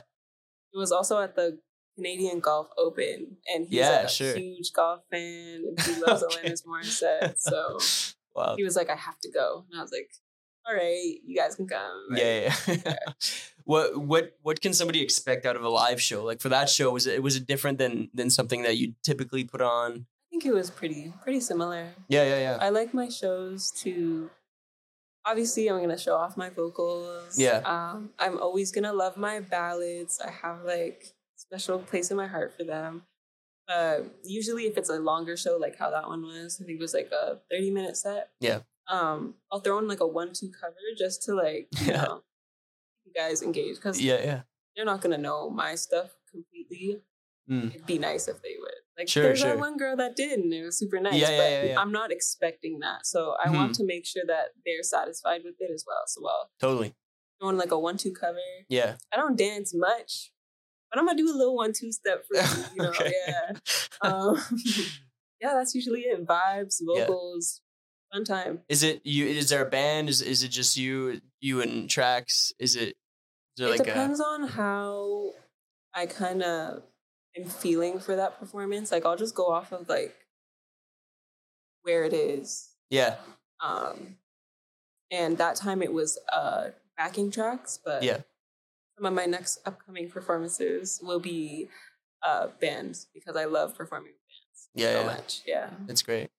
[0.74, 1.58] it was also at the
[1.96, 4.36] Canadian Golf Open, and he's Yeah, like a sure.
[4.36, 6.50] huge golf fan, and he loves Okay.
[6.52, 7.34] Alanis Morissette.
[7.40, 7.58] So
[8.36, 8.52] wow.
[8.58, 10.10] he was like, "I have to go," and I was like,
[10.68, 12.96] "All right, you guys can come." Like, Yeah, yeah.
[13.64, 16.20] what what what can somebody expect out of a live show?
[16.30, 19.44] Like for that show, was it was it different than than something that you typically
[19.44, 20.04] put on?
[20.04, 21.82] I think it was pretty pretty similar.
[22.08, 22.56] Yeah, yeah, yeah.
[22.60, 24.28] I like my shows to.
[25.26, 27.36] Obviously, I'm gonna show off my vocals.
[27.38, 27.58] Yeah.
[27.64, 30.20] Um, I'm always gonna love my ballads.
[30.20, 33.02] I have like special place in my heart for them.
[33.68, 36.82] Uh, usually, if it's a longer show, like how that one was, I think it
[36.82, 38.30] was like a 30 minute set.
[38.40, 38.60] Yeah.
[38.88, 42.02] Um, I'll throw in like a one-two cover just to like you Yeah.
[42.04, 42.22] know,
[43.04, 44.40] you guys engage because Yeah, yeah.
[44.76, 47.02] they're not gonna know my stuff completely.
[47.50, 47.74] Mm.
[47.74, 48.70] It'd be nice if they would.
[48.98, 49.50] Like Sure, there's sure.
[49.50, 51.14] that one girl that did, and it was super nice.
[51.14, 51.78] Yeah, yeah, but yeah, yeah.
[51.80, 55.70] I'm not expecting that, so I want to make sure that they're satisfied with it
[55.72, 56.02] as well.
[56.06, 56.94] So well, Totally.
[57.40, 58.38] doing like a one-two cover,
[58.70, 58.96] Yeah.
[59.12, 60.32] I don't dance much,
[60.90, 62.64] but I'm gonna do a little one-two step for you.
[62.76, 63.12] You know, Okay.
[63.28, 63.52] yeah.
[64.02, 64.36] Um,
[65.40, 66.26] yeah, that's usually it.
[66.26, 67.06] Vibes, Yeah.
[67.06, 67.60] vocals,
[68.12, 68.60] fun time.
[68.68, 69.26] Is it you?
[69.26, 70.08] Is there a band?
[70.08, 71.20] Is is it just you?
[71.40, 72.52] You and tracks?
[72.58, 72.88] Is it?
[72.88, 72.94] Is
[73.58, 73.84] there It like a?
[73.84, 75.32] depends on how
[75.94, 76.82] I kind of
[77.36, 78.90] am feeling for that performance.
[78.92, 80.14] Like I'll just go off of like
[81.82, 82.70] where it is.
[82.90, 83.16] Yeah.
[83.60, 84.16] Um,
[85.10, 88.18] and that time it was uh backing tracks, but Yeah.
[88.96, 91.68] some of my next upcoming performances will be
[92.22, 95.06] uh bands because I love performing with bands Yeah, so yeah.
[95.06, 95.42] much.
[95.46, 95.70] Yeah.
[95.86, 96.30] That's great.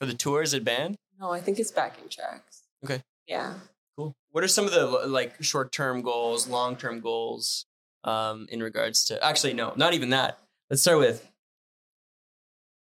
[0.00, 0.96] For the tour, is it band?
[1.18, 2.62] No, I think it's backing tracks.
[2.84, 3.02] Okay.
[3.26, 3.54] Yeah.
[3.96, 4.14] Cool.
[4.32, 7.64] What are some of the like short term goals, long term goals,
[8.04, 9.22] um, in regards to?
[9.24, 10.38] Actually, no, not even that.
[10.70, 11.28] Let's start with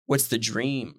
[0.07, 0.97] what's the dream,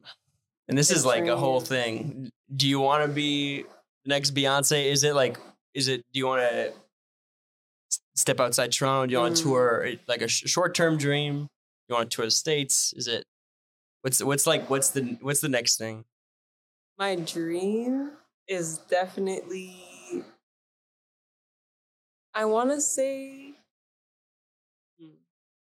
[0.68, 2.30] and this The is like a whole thing.
[2.56, 3.64] Do you want to be
[4.04, 4.86] the next Beyonce?
[4.86, 5.38] Is it like?
[5.74, 6.04] Is it?
[6.14, 6.74] Do you want to
[8.16, 9.08] step outside Toronto?
[9.08, 9.46] Do you want to Mm.
[9.46, 11.48] tour like a sh- short term dream?
[11.90, 12.94] You want to tour the states?
[12.96, 13.26] Is it?
[14.02, 14.70] What's what's like?
[14.70, 16.06] What's the what's the next thing?
[16.98, 18.12] My dream
[18.48, 19.76] is definitely
[22.34, 23.54] I want to say
[25.00, 25.10] Hmm.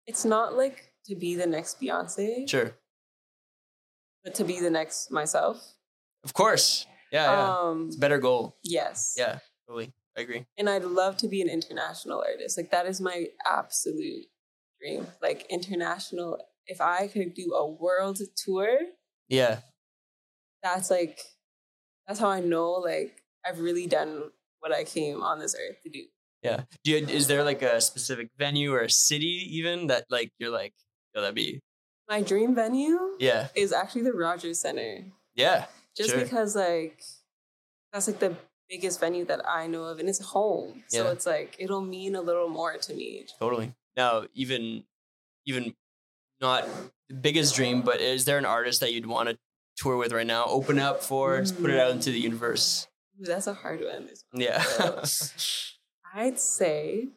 [0.07, 2.73] it's not like to be the next Beyonce, Sure,
[4.25, 5.75] but to be the next myself.
[6.25, 6.87] of course.
[7.11, 7.59] Yeah, yeah.
[7.61, 8.57] Um it's a better goal.
[8.65, 9.15] yes.
[9.19, 9.93] Yeah, totally.
[10.17, 10.45] I agree.
[10.59, 12.57] And I'd love to be an international artist.
[12.59, 14.27] Like that is my absolute
[14.81, 15.07] dream.
[15.21, 18.79] Like international if I could do a world tour,
[19.29, 19.59] Yeah.
[20.62, 21.19] that's like
[22.07, 25.91] that's how I know like I've really done what I came on this earth to
[25.91, 26.05] do.
[26.43, 26.62] Yeah.
[26.85, 30.51] Do you, is there like a specific venue or a city even that like you're
[30.51, 30.75] like,
[31.14, 31.61] oh, that'd be
[32.09, 35.05] My dream venue yeah, is actually the Rogers Center.
[35.35, 36.20] yeah, Just Sure.
[36.20, 37.03] because like
[37.92, 38.37] that's like the
[38.68, 40.85] biggest venue that I know of and it's home.
[40.88, 41.12] So Yeah.
[41.12, 43.27] it's like it'll mean a little more to me.
[43.38, 43.75] totally.
[43.96, 44.85] Now, even
[45.44, 45.75] even
[46.40, 46.66] not
[47.09, 49.38] the biggest dream, but is there an artist that you'd want to
[49.77, 50.44] tour with right now?
[50.46, 51.83] Open up for, just put it mm-hmm.
[51.83, 52.88] out into the universe.
[53.20, 54.09] Ooh, that's a hard one.
[54.31, 54.42] One.
[54.42, 54.64] Yeah.
[56.14, 57.09] I'd say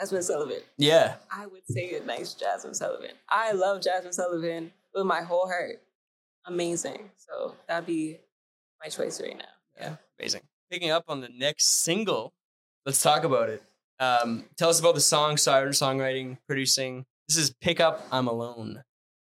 [0.00, 0.60] Jazmine Sullivan.
[0.76, 1.16] Yeah.
[1.30, 3.10] I would say a nice Jazmine Sullivan.
[3.28, 5.80] I love Jazmine Sullivan with my whole heart.
[6.46, 7.10] Amazing.
[7.16, 8.18] So that'd be
[8.82, 9.44] my choice right now.
[9.78, 9.96] Yeah.
[10.18, 10.42] Amazing.
[10.70, 12.32] Picking up on the next single,
[12.84, 13.62] let's talk about it.
[14.00, 17.06] Um, tell us about the song, song- songwriting, producing.
[17.28, 18.82] This is Pick Up I'm Alone.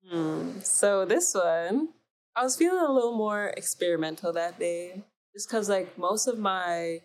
[0.08, 0.60] Hmm.
[0.62, 1.90] So this one,
[2.36, 5.04] I was feeling a little more experimental that day,
[5.34, 7.02] just because like most of my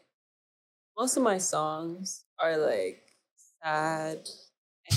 [0.98, 3.03] most of my songs are like
[3.62, 4.29] sad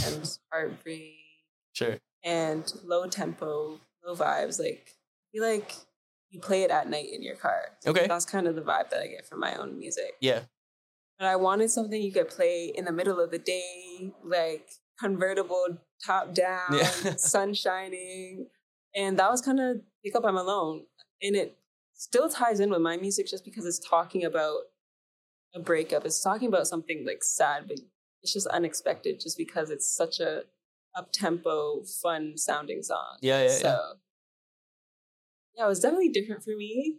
[0.06, 1.14] and heartbreak
[1.74, 1.98] Sure.
[2.24, 4.60] and low tempo, low vibes.
[4.60, 5.74] Like I feel like
[6.30, 7.78] you play it at night in your car.
[7.86, 8.08] Okay.
[8.08, 10.14] That's kind of the vibe that I get from my own music.
[10.22, 10.42] Yeah.
[11.20, 14.68] But I wanted something you could play in the middle of the day, like
[15.00, 16.90] convertible top down, Yeah.
[17.18, 18.48] sun shining.
[18.96, 20.86] And that was kind of Pick Up I'm Alone.
[21.22, 21.58] And it
[21.94, 24.58] still ties in with my music just because it's talking about
[25.54, 26.06] a breakup.
[26.06, 27.80] It's talking about something like sad, but
[28.26, 30.42] it's just unexpected just because it's such a
[30.96, 33.18] up tempo, fun sounding song.
[33.22, 33.78] Yeah, yeah, so, yeah.
[35.58, 36.98] yeah, it was definitely different for me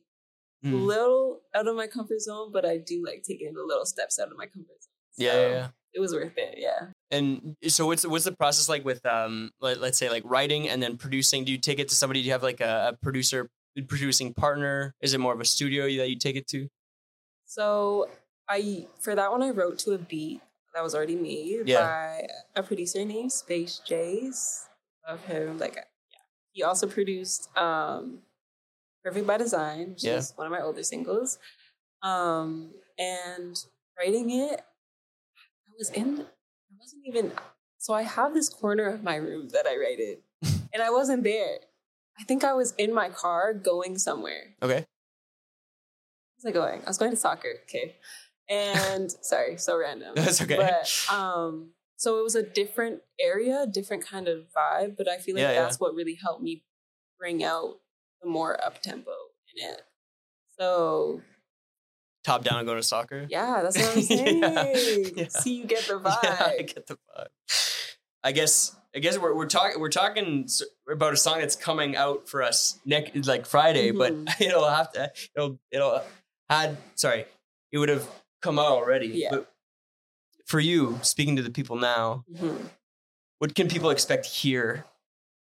[0.65, 0.87] a Mm.
[0.87, 4.29] little out of my comfort zone, but I do like taking the little steps out
[4.29, 4.93] of my comfort zone.
[5.19, 5.69] Yeah, So yeah, yeah.
[5.95, 6.89] It was worth it, yeah.
[7.11, 10.83] And so what's what's the process like with um let, let's say like writing and
[10.83, 11.45] then producing?
[11.45, 12.21] Do you take it to somebody?
[12.23, 13.49] Do you have like a, a producer
[13.87, 14.95] producing partner?
[15.01, 16.69] Is it more of a studio that you take it to?
[17.45, 18.09] So
[18.49, 20.41] I for that one I wrote to a beat
[20.77, 21.81] that was already made Yeah.
[21.81, 24.69] by a producer named Space Jays.
[25.09, 25.59] Love him.
[25.59, 25.85] Like yeah.
[26.53, 28.21] He also produced um
[29.03, 30.17] Perfect by Design, which Yeah.
[30.17, 31.39] is one of my older singles.
[32.03, 33.57] Um and
[33.99, 37.33] writing it, I was in I wasn't even
[37.79, 40.23] so I have this corner of my room that I write it.
[40.75, 41.61] and I wasn't there.
[42.21, 44.57] I think I was in my car going somewhere.
[44.63, 44.85] Okay.
[46.37, 46.83] was I going?
[46.85, 47.55] I was going to soccer.
[47.65, 47.97] Okay.
[48.49, 50.13] And sorry, so random.
[50.15, 50.57] That's okay.
[50.57, 54.97] But um, so it was a different area, different kind of vibe.
[54.97, 55.63] But I feel like Yeah, yeah.
[55.63, 56.63] that's what really helped me
[57.19, 57.77] bring out
[58.23, 59.11] the more up tempo
[59.57, 59.83] in it.
[60.59, 61.23] So
[62.25, 63.27] Top down and go to soccer.
[63.31, 64.43] yeah, that's what I'm saying.
[64.43, 64.73] Yeah,
[65.17, 65.29] yeah.
[65.29, 66.19] See, you get the vibe.
[66.25, 67.27] Yeah, I get the vibe.
[68.25, 70.49] I guess I guess we're we're talking we're talking
[70.91, 73.99] about a song that's coming out for us next like Friday, Mhm.
[74.27, 76.03] but it'll have to it'll it'll
[76.51, 77.27] had sorry
[77.71, 78.09] it would have
[78.47, 79.09] come out already.
[79.09, 79.31] Yeah.
[79.31, 79.53] But
[80.47, 82.71] for you, speaking to the people now, Mhm.
[83.39, 84.85] what can people expect here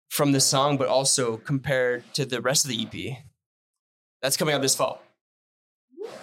[0.10, 3.24] from the song, but also compared to the rest of the EP
[4.22, 5.04] that's coming out this fall?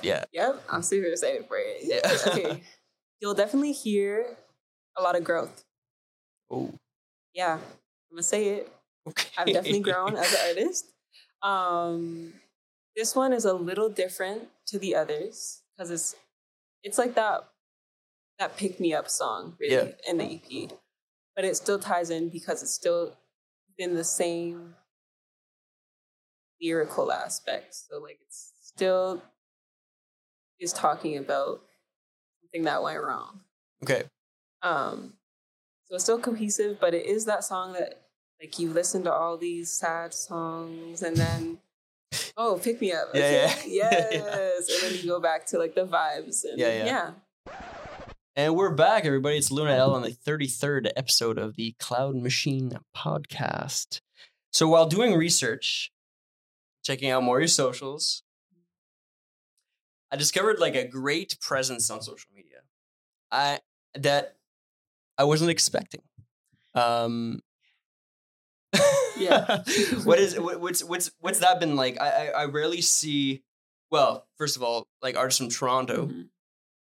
[0.03, 0.25] Yeah.
[0.33, 1.81] Yep, I'm super excited for it.
[1.83, 2.01] Yeah.
[2.29, 2.63] okay,
[3.21, 4.37] you'll definitely hear
[4.97, 5.65] a lot of growth.
[6.51, 6.73] Oh,
[7.35, 8.73] Yeah, I'm gonna say it.
[9.09, 9.29] okay.
[9.37, 10.87] I've definitely grown as an artist.
[11.43, 12.33] Um,
[12.97, 16.17] this one is a little different to the others because it's
[16.85, 17.49] it's like that
[18.39, 19.93] that pick me up song really Yeah.
[20.09, 20.71] in the EP,
[21.35, 23.17] but it still ties in because it's still
[23.79, 24.75] in the same
[26.61, 27.87] lyrical aspects.
[27.91, 29.23] So like it's still
[30.61, 31.61] is talking about
[32.41, 33.41] something that went wrong.
[33.83, 34.05] okay.
[34.63, 35.15] Um,
[35.85, 38.03] so it's still cohesive, but it is that song that
[38.41, 41.59] like you listen to all these sad songs and then
[42.37, 43.09] oh pick me up.
[43.15, 43.21] Yeah,
[43.51, 44.09] okay, yeah.
[44.11, 44.69] Yes.
[44.83, 46.85] And then you go back to like the vibes and Yeah, yeah.
[46.85, 47.11] yeah.
[48.37, 49.37] And we're back, everybody.
[49.37, 54.01] It's Luna Elle on the 33rd episode of the Cloud Machine podcast.
[54.53, 55.93] So while doing research,
[56.85, 58.25] checking out more of your socials,
[60.11, 62.59] I discovered like a great presence on social media.
[63.31, 63.61] I
[63.95, 64.37] that
[65.17, 66.03] I wasn't expecting.
[66.75, 67.41] Um
[69.19, 69.63] Yeah.
[70.05, 72.01] what is what, what's what's what's that been like?
[72.01, 73.43] I, I I rarely see
[73.91, 76.29] well, first of all, like artists from Toronto Mhm.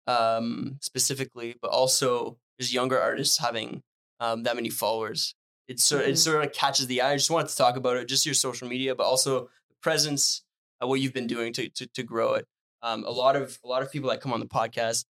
[0.07, 3.83] um, specifically, but also just younger artists having
[4.21, 5.35] um, that many followers.
[5.69, 6.19] It's sort it Mhm.
[6.19, 7.13] sort of catches the eye.
[7.13, 10.43] I just wanted to talk about it, just your social media, but also the presence,
[10.83, 12.47] uh, what you've been doing to to, to grow it.
[12.83, 15.07] Um, a lot of a lot of people that come on the podcast,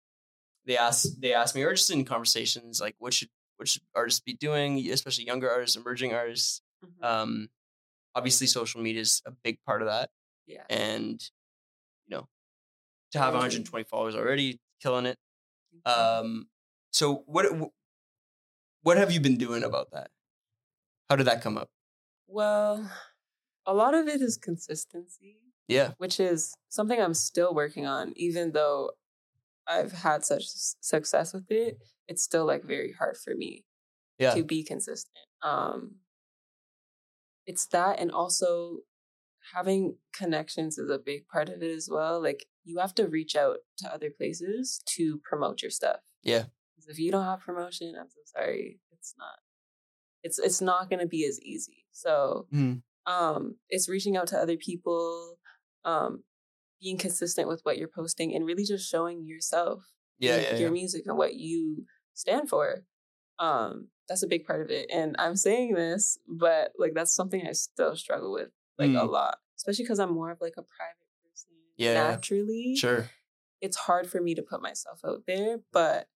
[0.64, 4.20] they ask they ask me, or just in conversations, like what should what should artists
[4.20, 6.61] be doing, especially younger artists, emerging artists.
[6.84, 7.04] Mhm.
[7.04, 7.48] Um,
[8.14, 10.10] obviously, social media is a big part of that
[10.46, 10.64] yeah.
[10.68, 11.22] and
[12.06, 12.28] you know
[13.12, 15.18] to have 120 followers already killing it
[15.86, 16.46] um
[16.90, 17.46] so what
[18.82, 20.10] what have you been doing about that
[21.08, 21.68] how did that come up
[22.34, 22.90] well,
[23.66, 25.36] a lot of it is consistency.
[25.68, 28.92] yeah which is something I'm still working on, even though
[29.68, 31.78] I've had such success with it.
[32.08, 33.64] It's still like very hard for me
[34.18, 35.14] yeah to be consistent.
[35.42, 35.96] Um,
[37.46, 38.78] it's that, and also
[39.54, 42.22] having connections is a big part of it as well.
[42.22, 46.00] Like you have to reach out to other places to promote your stuff.
[46.22, 46.44] Yeah.
[46.76, 48.80] Because if you don't have promotion, I'm so sorry.
[48.92, 49.38] It's not.
[50.22, 51.84] It's it's not going to be as easy.
[51.90, 52.82] So Mhm.
[53.06, 55.38] um, it's reaching out to other people,
[55.84, 56.22] um,
[56.80, 59.82] being consistent with what you're posting, and really just showing yourself,
[60.18, 60.68] Yeah, yeah, your yeah.
[60.70, 62.84] music and what you stand for.
[63.40, 64.90] Um, that's a big part of it.
[64.92, 69.10] And I'm saying this, but like that's something I still struggle with like a Mm.
[69.10, 71.48] lot, especially because I'm more of like a private person
[71.78, 71.94] yeah.
[71.94, 73.08] naturally Sure.
[73.62, 76.08] it's hard for me to put myself out there, but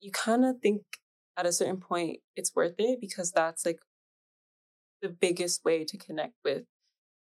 [0.00, 0.82] you kind of think
[1.36, 3.80] at a certain point it's worth it because that's like
[5.02, 6.66] the biggest way to connect with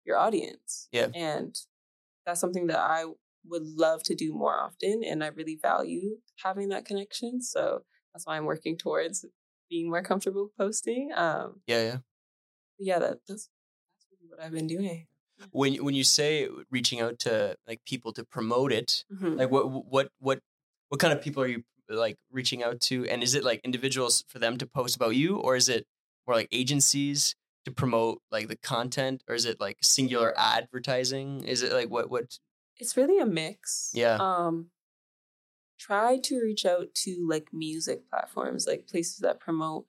[0.04, 0.88] your audience.
[0.92, 1.08] Yeah.
[1.14, 1.54] And
[2.26, 3.04] that's something that I
[3.46, 5.02] would love to do more often.
[5.02, 7.40] And I really value having that connection.
[7.40, 7.84] So
[8.16, 9.26] that's why I'm working towards
[9.68, 11.10] being more comfortable posting.
[11.14, 11.96] Um, Yeah, yeah.
[12.78, 15.06] yeah, that, that's, that's really what I've been doing.
[15.50, 19.36] When you- when you say reaching out to like people to promote it, Mhm.
[19.36, 19.64] like what
[19.94, 20.38] what what
[20.88, 24.24] what kind of people are you like reaching out to and is it like individuals
[24.28, 25.86] for them to post about you or is it
[26.26, 27.36] more like agencies
[27.66, 32.08] to promote like the content or is it like singular advertising is it like what
[32.08, 32.38] what
[32.78, 33.90] it's really a mix.
[33.94, 34.16] Yeah.
[34.20, 34.70] Um
[35.78, 39.86] try to reach out to like music platforms, like places that promote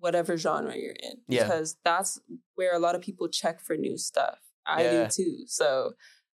[0.00, 1.18] whatever genre you're in.
[1.28, 1.44] Yeah.
[1.44, 2.20] Because that's
[2.54, 4.38] where a lot of people check for new stuff.
[4.66, 5.04] I Yeah.
[5.04, 5.36] do too.
[5.46, 5.92] So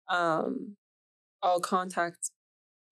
[0.10, 0.76] um
[1.42, 2.32] I'll contact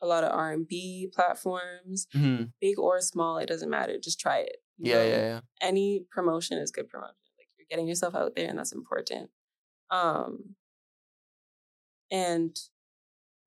[0.02, 2.52] a lot of R and B platforms, Mhm.
[2.60, 3.98] big or small, it doesn't matter.
[4.00, 4.58] Just try it.
[4.78, 5.04] yeah know?
[5.04, 7.16] yeah yeah any promotion is good promotion.
[7.38, 9.30] Like you're getting yourself out there and that's important.
[9.90, 10.56] Um
[12.10, 12.58] and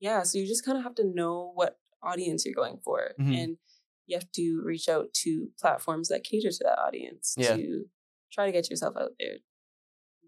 [0.00, 3.36] yeah, so you just kind of have to know what audience you're going for Mhm.
[3.42, 3.58] and
[4.06, 7.56] you have to reach out to platforms that cater to that audience Yeah.
[7.56, 7.88] to
[8.32, 9.38] try to get yourself out there.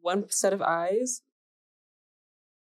[0.00, 1.22] One set of eyes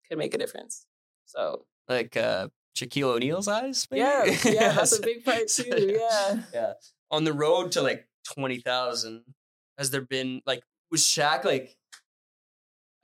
[0.09, 0.86] could make a difference.
[1.26, 4.01] So like uh Shaquille O'Neal's eyes maybe?
[4.01, 5.64] yeah, yeah, that's a big part too.
[6.01, 6.42] Yeah.
[6.53, 6.72] yeah
[7.11, 9.24] on the road to like 20,000
[9.78, 11.76] has there been like was Shaq like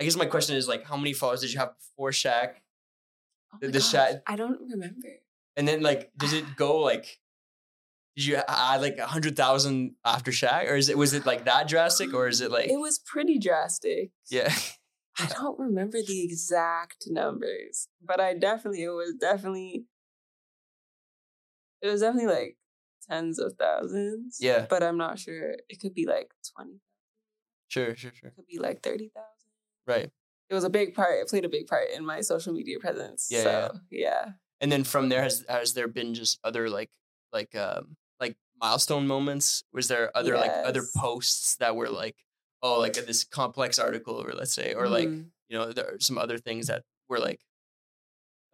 [0.01, 2.57] I guess my question is like how many followers did you have before Shaq
[3.53, 5.09] Oh The- gosh, shot- I don't remember.
[5.57, 7.19] And then like does it go like
[8.17, 11.45] did you add like a hundred thousand after Shaq or is it was it like
[11.47, 14.11] that drastic or is it like It was pretty drastic.
[14.31, 14.53] yeah
[15.19, 19.87] I don't remember the exact numbers, but I definitely it was definitely
[21.83, 22.57] it was definitely like
[23.09, 24.39] tens of thousands.
[24.41, 24.67] Yeah.
[24.69, 25.53] But I'm not sure.
[25.69, 26.81] It could be like twenty.
[27.69, 29.29] sure sure sure It could be like thirty thousand.
[29.87, 30.11] right
[30.51, 31.15] It was a big part.
[31.21, 33.29] It played a big part in my social media presence.
[33.31, 34.33] Yeah, So yeah.
[34.61, 36.91] And then from there has has there been just other like
[37.33, 42.17] like um like milestone moments was there other like other posts that were like
[42.63, 45.31] oh like this complex article or let's say or like Mhm.
[45.49, 47.41] you know there are some other things that were like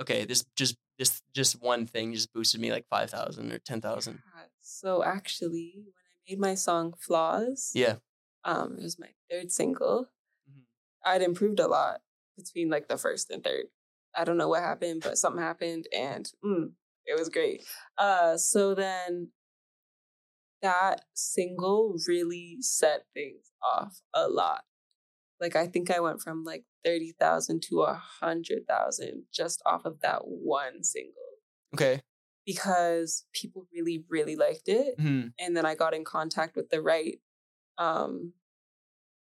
[0.01, 4.45] okay this just this just one thing just boosted me like 5000 or 10000 Yeah.
[4.61, 7.97] So actually, when I made my song "Flaws," yeah
[8.45, 10.09] um, it was my third single.
[10.49, 10.63] Mhm.
[11.05, 12.01] I'd improved a lot
[12.37, 13.67] between like the first and third.
[14.17, 16.73] I don't know what happened, but something happened and mm,
[17.07, 17.65] it was great.
[17.99, 19.31] Uh so then
[20.63, 24.65] that single really set things off a lot.
[25.41, 30.21] Like I think I went from like 30,000 to a 100,000 just off of that
[30.27, 31.15] one single
[31.75, 32.01] okay
[32.47, 35.33] because people really really liked it Mhm.
[35.39, 37.21] and then I got in contact with the right
[37.79, 38.35] um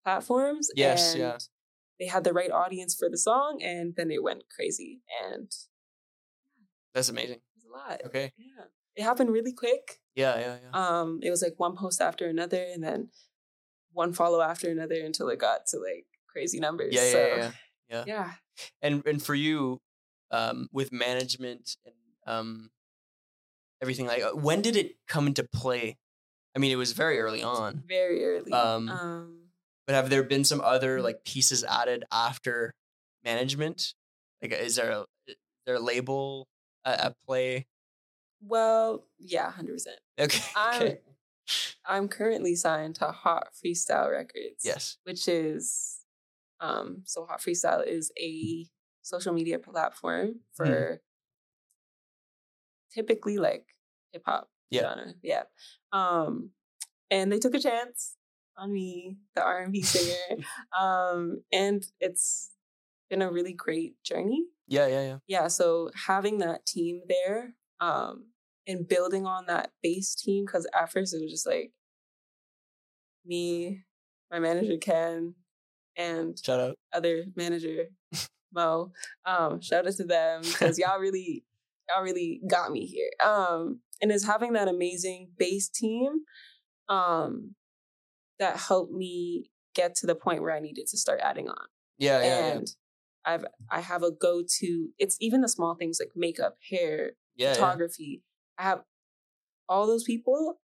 [0.04, 0.70] platforms.
[0.74, 1.38] Yes, yeah.
[1.98, 5.50] They had the right audience for the song, and then it went crazy, and
[6.94, 8.02] that's amazing was a lot.
[8.06, 8.64] okay Yeah,
[8.96, 10.00] it happened really quick.
[10.14, 13.08] yeah yeah yeah Um, it was like one post after another, and then
[13.92, 16.94] one follow after another until it got to like crazy numbers.
[16.94, 17.50] yeah yeah, so, yeah, yeah.
[17.88, 18.04] yeah.
[18.06, 18.30] yeah.
[18.82, 19.80] and and for you
[20.30, 21.94] um with management and
[22.26, 22.70] um
[23.80, 25.96] everything like uh, when did it come into play
[26.54, 28.52] i mean it was very early on very early.
[28.52, 29.47] Um, um
[29.88, 32.74] but have there been some other like pieces added after
[33.24, 33.94] management
[34.42, 35.36] like is there a is
[35.66, 36.46] there a label
[36.84, 37.66] at, at play
[38.40, 39.98] well, yeah, hundred percent.
[40.20, 40.98] okay I'm- okay
[41.86, 44.62] I'm currently signed to Hot Freestyle Records.
[44.62, 46.00] yes which is
[46.60, 48.66] um so hot freestyle is a
[49.02, 51.00] social media platform for
[52.92, 53.64] typically like
[54.12, 54.82] hip hop Yeah.
[54.82, 55.14] genre.
[55.22, 55.44] Yeah.
[55.92, 56.50] Um
[57.10, 58.16] and they took a chance
[58.58, 60.42] on me, the R&B singer.
[60.78, 62.50] um and it's
[63.10, 64.44] been a really great journey.
[64.66, 68.26] yeah yeah yeah Yeah, so having that team there um
[68.66, 71.72] and building on that base team cuz at first it was just like
[73.24, 73.84] me,
[74.30, 75.34] my manager Ken
[75.96, 77.86] and shout out other manager
[78.52, 78.92] Mo.
[79.26, 81.44] Um, shout out to them because y'all really
[81.88, 83.10] y'all really got me here.
[83.24, 86.20] Um, and is having that amazing base team
[86.88, 87.54] um,
[88.38, 91.66] that helped me get to the point where I needed to start adding on.
[91.98, 92.68] Yeah, yeah, and
[93.24, 94.88] I've I have a go to.
[94.98, 97.48] It's even the small things like makeup, hair, yeah.
[97.48, 98.22] yeah, photography.
[98.58, 98.82] I have
[99.68, 100.60] all those people,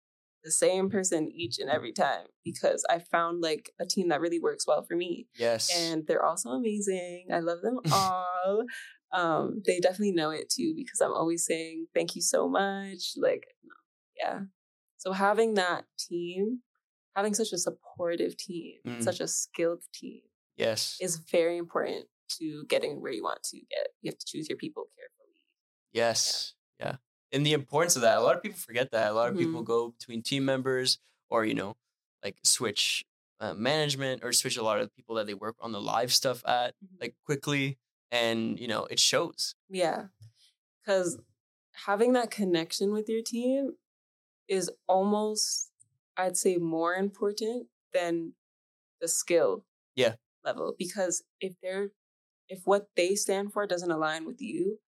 [0.44, 4.40] the same person each and every time because I found like a team that really
[4.40, 5.28] works well for me.
[5.38, 7.28] Yes, and they're also amazing.
[7.34, 8.64] I love them all.
[9.14, 13.14] um, they definitely know it too because I'm always saying thank you so much.
[13.18, 13.46] Like,
[14.18, 14.42] yeah.
[14.98, 16.60] So having that team,
[17.16, 19.04] having such a supportive team, Mm.
[19.04, 20.22] such a skilled team
[20.58, 22.08] yes, is very important
[22.40, 23.90] to getting where you want to get.
[24.02, 25.42] You have to choose your people carefully.
[25.94, 26.98] yes, yeah.
[27.34, 29.12] And the importance of that, a lot of people forget that.
[29.12, 29.66] A lot of people Mhm.
[29.66, 31.00] go between team members,
[31.30, 31.78] or you know,
[32.24, 33.06] like switch
[33.40, 36.14] uh, management, or switch a lot of the people that they work on the live
[36.14, 37.02] stuff at, Mhm.
[37.02, 37.80] like quickly,
[38.12, 39.56] and you know, it shows.
[39.70, 40.10] Yeah.
[40.86, 41.20] Because
[41.74, 43.78] having that connection with your team
[44.48, 45.71] is almost,
[46.18, 48.34] I'd say, more important than
[49.00, 50.16] the skill Yeah.
[50.44, 50.76] level.
[50.78, 51.90] Because if they're,
[52.50, 54.80] if what they stand for doesn't align with you,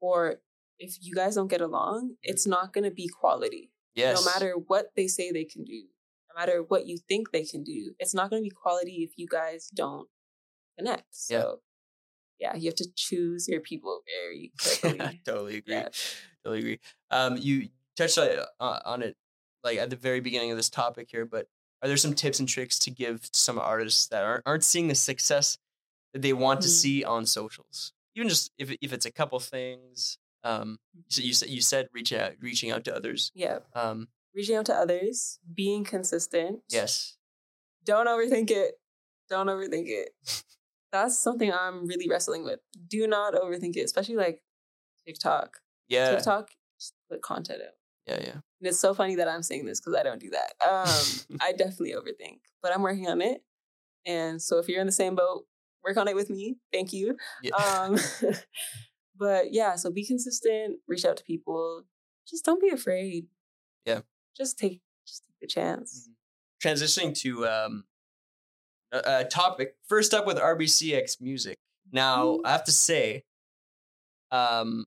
[0.00, 0.40] or
[0.78, 3.70] if you guys don't get along, it's not going to be quality.
[3.94, 5.82] Yes, No matter what they say they can do,
[6.28, 9.10] no matter what you think they can do, it's not going to be quality if
[9.18, 10.08] you guys don't
[10.78, 11.04] connect.
[11.28, 11.40] Yeah.
[11.40, 11.60] So,
[12.38, 15.20] yeah, you have to choose your people very carefully.
[15.26, 15.74] totally agree.
[15.74, 15.88] Yeah.
[16.44, 16.80] Totally agree.
[17.10, 18.28] Um, you touched on,
[18.60, 19.16] uh, on it
[19.64, 21.46] like at the very beginning of this topic here, but
[21.82, 24.88] are there some tips and tricks to give to some artists that aren't aren't seeing
[24.88, 25.58] the success
[26.12, 26.72] that they want to Mhm.
[26.72, 27.92] see on socials?
[28.14, 30.18] Even just if if it's a couple things.
[30.42, 33.30] Um, so you said you said reach out, reaching out to others.
[33.34, 33.58] yeah.
[33.74, 36.62] Um, Reaching out to others, being consistent.
[36.68, 37.16] yes.
[37.84, 38.80] Don't overthink it.
[39.28, 40.10] Don't overthink it.
[40.92, 42.60] That's something I'm really wrestling with.
[42.88, 44.42] Do not overthink it, especially like
[45.06, 45.60] TikTok.
[45.88, 46.14] Yeah.
[46.14, 47.74] TikTok, just put content out.
[48.06, 48.18] Yeah.
[48.20, 48.32] Yeah.
[48.32, 50.52] And it's so funny that I'm saying this because I don't do that.
[50.68, 53.42] Um, I definitely overthink, but I'm working on it.
[54.06, 55.44] And so if you're in the same boat,
[55.84, 56.56] work on it with me.
[56.72, 57.16] Thank you.
[57.42, 57.54] Yeah.
[57.56, 57.98] Um,
[59.18, 61.84] but yeah, so be consistent, reach out to people.
[62.28, 63.26] Just don't be afraid.
[63.84, 64.00] Yeah.
[64.36, 66.08] Just take just take the chance.
[66.62, 67.84] Transitioning to um,
[68.92, 69.76] a, a topic.
[69.88, 71.54] First up with RBCxMusic.
[71.92, 72.40] Now Mhm.
[72.44, 73.24] I have to say,
[74.30, 74.84] um,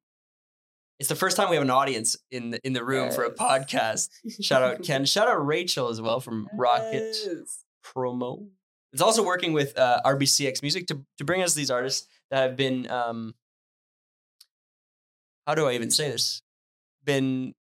[1.04, 3.30] it's the first time we have an audience in the, in the room for a
[3.30, 4.08] podcast.
[4.39, 5.04] Shout out Ken.
[5.04, 7.14] Shout out Rachel as well from Rocket
[7.84, 8.47] Promo.
[8.93, 12.89] It's also working with uh, RBCxMusic to to bring us these artists that have been
[12.89, 13.36] um,
[15.45, 16.41] how do I even say this?
[17.04, 17.54] Been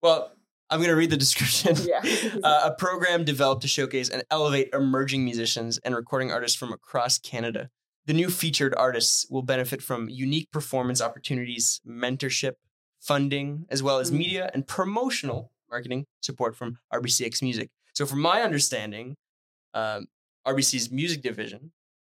[0.00, 0.30] well.
[0.70, 1.76] I'm going to read the description.
[1.88, 2.02] Yeah.
[2.40, 7.18] Uh, a program developed to showcase and elevate emerging musicians and recording artists from across
[7.18, 7.68] Canada.
[8.06, 12.54] The new featured artists will benefit from unique performance opportunities, mentorship,
[13.00, 14.16] funding, as well as Mhm.
[14.18, 17.68] media and promotional marketing support from RBCxMusic.
[17.94, 19.16] So, from my understanding,
[19.74, 20.06] um,
[20.44, 21.72] RBC's music division,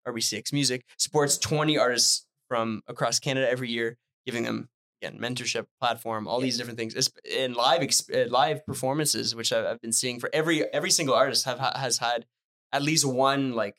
[0.07, 4.68] RBCxMusic, supports 20 artists from across Canada every year, giving them
[5.01, 6.45] again mentorship platform all Yeah.
[6.45, 10.28] these different things in live exp- uh, live performances which I've, I've been seeing for
[10.32, 12.26] every every single artist have has had
[12.72, 13.76] at least one like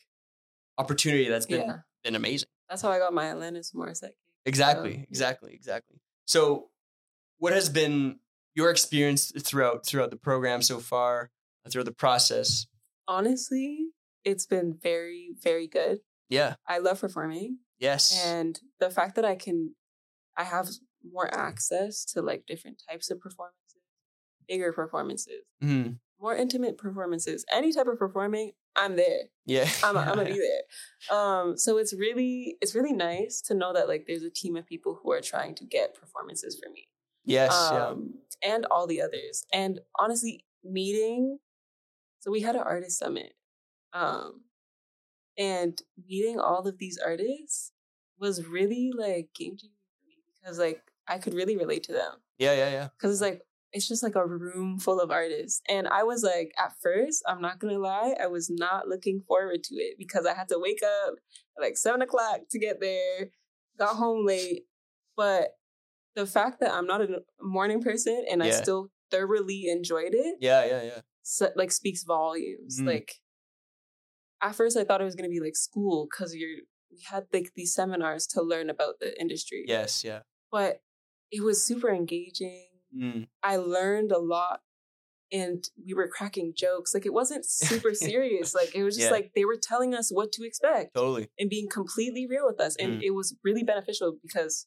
[0.77, 1.79] opportunity that's been yeah.
[2.03, 4.11] Been amazing That's how I got my Alanis Morissette.
[4.45, 5.03] exactly yeah.
[5.09, 6.69] exactly exactly so
[7.37, 8.19] what has been
[8.55, 11.31] your experience throughout throughout the program so far
[11.69, 12.65] throughout the process
[13.07, 13.87] Honestly,
[14.23, 15.99] it's been very, very good.
[16.29, 17.57] yeah I love performing.
[17.79, 19.75] yes and the fact that i can
[20.37, 20.67] i have
[21.03, 23.55] more access to like different types of performances
[24.47, 25.99] bigger performances Mhm.
[26.19, 29.23] more intimate performances any type of performing i'm there.
[29.45, 29.67] Yeah.
[29.83, 30.39] I'm, I'm gonna be
[31.09, 31.17] there.
[31.17, 34.65] Um so it's really it's really nice to know that like there's a team of
[34.65, 36.87] people who are trying to get performances for me.
[37.25, 38.13] Yes um
[38.43, 39.45] and all the others.
[39.53, 41.39] And honestly meeting
[42.19, 43.33] so we had an artist summit
[43.93, 44.41] um
[45.37, 47.71] and meeting all of these artists
[48.19, 52.13] was really like game changing for me because like i could really relate to them.
[52.37, 52.87] Yeah yeah yeah.
[52.97, 53.41] Because it's like
[53.71, 55.61] it's just like a room full of artists.
[55.69, 59.63] And i was like at first i'm not gonna lie i was not looking forward
[59.63, 61.15] to it because i had to wake up
[61.57, 63.29] at like seven o'clock to get there
[63.77, 64.63] got home late.
[65.15, 65.51] But
[66.15, 70.65] the fact that i'm not a morning person and i still thoroughly enjoyed it yeah
[70.65, 71.01] yeah yeah.
[71.23, 72.79] so, like speaks volumes.
[72.79, 72.87] Mhm.
[72.87, 73.13] like
[74.41, 76.59] at first i thought it was gonna be like school because you're
[76.91, 79.63] we had like these seminars to learn about the industry.
[79.67, 80.21] Yes yeah.
[80.51, 80.81] But
[81.31, 83.27] it was super engaging Mm.
[83.43, 84.61] I learned a lot
[85.31, 86.93] and we were cracking jokes.
[86.93, 88.55] Like it wasn't super serious.
[88.55, 89.11] Like it was just Yeah.
[89.11, 92.75] like they were telling us what to expect totally and being completely real with us.
[92.77, 93.03] And Mm.
[93.03, 94.65] it was really beneficial because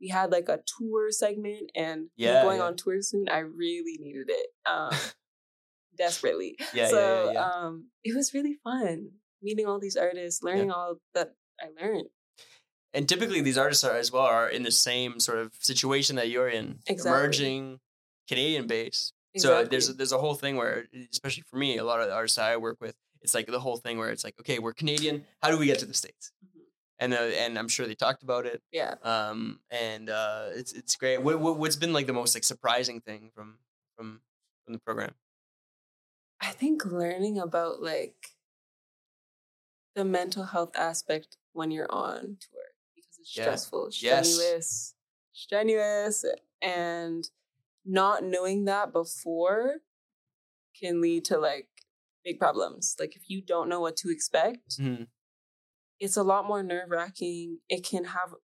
[0.00, 2.64] we had like a tour segment and Yeah, going yeah.
[2.64, 4.46] on tour soon, I really needed it.
[4.64, 4.90] Um
[5.96, 6.56] desperately.
[6.74, 9.10] Yeah, so yeah, yeah, um it was really fun
[9.42, 12.08] meeting all these artists, learning all that I learned.
[12.94, 16.28] And typically these artists are as well are in the same sort of situation that
[16.30, 17.10] you're in, Exactly.
[17.20, 17.80] emerging
[18.28, 19.12] Canadian base.
[19.36, 22.14] So there's a, there's a whole thing where, especially for me, a lot of the
[22.14, 25.24] artists I work with, it's like the whole thing where it's like, okay, we're Canadian.
[25.42, 26.32] How do we get to the states?
[26.44, 26.60] Mhm.
[26.98, 28.60] And uh, and I'm sure they talked about it.
[28.72, 28.94] yeah.
[29.04, 31.22] Um, and uh, it's it's great.
[31.22, 33.58] What, what what's been like the most like surprising thing from
[33.96, 34.22] from
[34.64, 35.14] from the program?
[36.40, 38.16] I think learning about like
[39.94, 42.67] the mental health aspect when you're on tour because it's Yeah.
[43.32, 44.28] Stressful, Yes.
[44.34, 44.94] strenuous,
[45.32, 46.24] strenuous,
[46.62, 47.30] and
[47.84, 49.76] not knowing that before
[50.78, 51.68] can lead to like
[52.24, 52.96] big problems.
[52.98, 55.08] Like if you don't know what to expect, Mhm.
[56.00, 57.60] it's a lot more nerve wracking.
[57.68, 58.34] It can have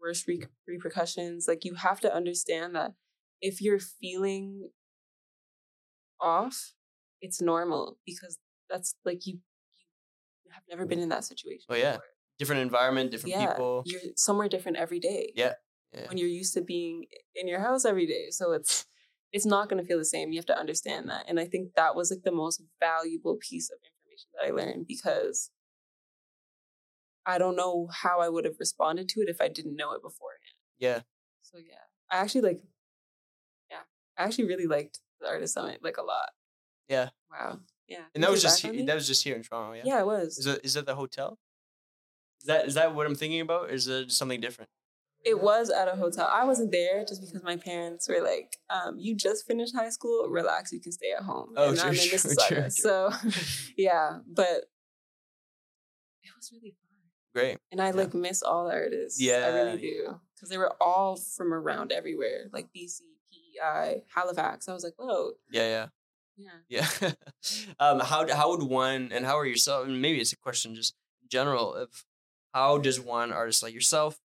[0.00, 1.46] worse re- repercussions.
[1.48, 2.94] Like you have to understand that
[3.40, 4.70] if you're feeling
[6.20, 6.74] off,
[7.20, 8.38] it's normal because
[8.68, 9.40] that's like you
[10.44, 11.64] you have never been in that situation.
[11.68, 11.92] Oh, yeah.
[11.96, 12.06] before.
[12.38, 13.48] Different environment, different yeah.
[13.48, 13.82] people.
[13.86, 15.32] You're somewhere different every day.
[15.36, 15.52] Yeah,
[15.92, 16.08] yeah.
[16.08, 17.04] When you're used to being
[17.34, 18.86] in your house every day, so it's
[19.32, 20.32] it's not going to feel the same.
[20.32, 23.70] You have to understand that, and I think that was like the most valuable piece
[23.70, 25.50] of information that I learned because
[27.26, 30.02] I don't know how I would have responded to it if I didn't know it
[30.02, 30.40] beforehand.
[30.78, 31.00] Yeah.
[31.42, 32.62] So yeah, I actually like,
[33.70, 33.78] yeah,
[34.18, 36.30] I actually really liked the artist summit like a lot.
[36.88, 37.10] Yeah.
[37.30, 37.60] Wow.
[37.88, 38.04] Yeah.
[38.14, 39.74] And that was just he- that was just here in Toronto.
[39.74, 39.82] Yeah.
[39.84, 40.38] yeah, it was.
[40.38, 41.38] Is that is that the hotel?
[42.44, 43.62] Is that is that what I'm thinking about?
[43.64, 44.68] Or is it something different?
[45.24, 46.28] It was at a hotel.
[46.30, 50.28] I wasn't there just because my parents were like, um, "You just finished high school.
[50.28, 50.70] Relax.
[50.70, 52.48] You can stay at home." Oh, and sure, I'm in sure, Mississauga.
[52.48, 53.10] sure, So,
[53.78, 54.64] yeah, but
[56.22, 56.98] it was really fun,
[57.34, 57.58] Great.
[57.72, 57.92] and I Yeah.
[57.92, 59.18] like miss all the artists.
[59.18, 63.00] Yeah, I really do because they were all from around everywhere, like BC,
[63.32, 64.68] PEI, Halifax.
[64.68, 65.88] I was like, "Whoa, Yeah,
[66.36, 66.58] yeah.
[66.68, 67.12] yeah." Yeah.
[67.80, 69.86] um, how how would one and how are yourself?
[69.86, 70.94] And maybe it's a question just
[71.30, 72.04] general of
[72.54, 74.18] how does one artist like yourself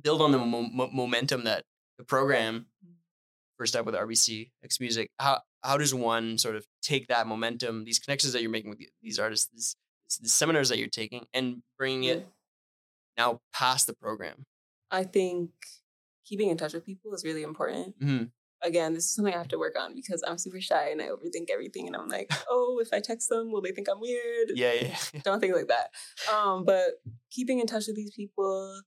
[0.00, 1.64] build on the mo- mo- momentum that
[1.98, 2.66] the program
[3.58, 5.10] first up with RBC X Music.
[5.18, 8.80] How how does one sort of take that momentum, these connections that you're making with
[9.00, 9.76] these artists, these,
[10.20, 12.26] these seminars that you're taking, and bringing it
[13.16, 14.44] now past the program?
[14.90, 15.50] I think
[16.24, 17.98] keeping in touch with people is really important.
[18.00, 18.30] Mhm.
[18.64, 21.08] Again, this is something I have to work on because I'm super shy and I
[21.08, 21.86] overthink everything.
[21.88, 24.50] And I'm like, oh, if I text them, will they think I'm weird?
[24.54, 25.20] Yeah, yeah, yeah.
[25.24, 25.90] Don't think like that.
[26.32, 27.00] Um, but
[27.30, 28.80] keeping in touch with these people,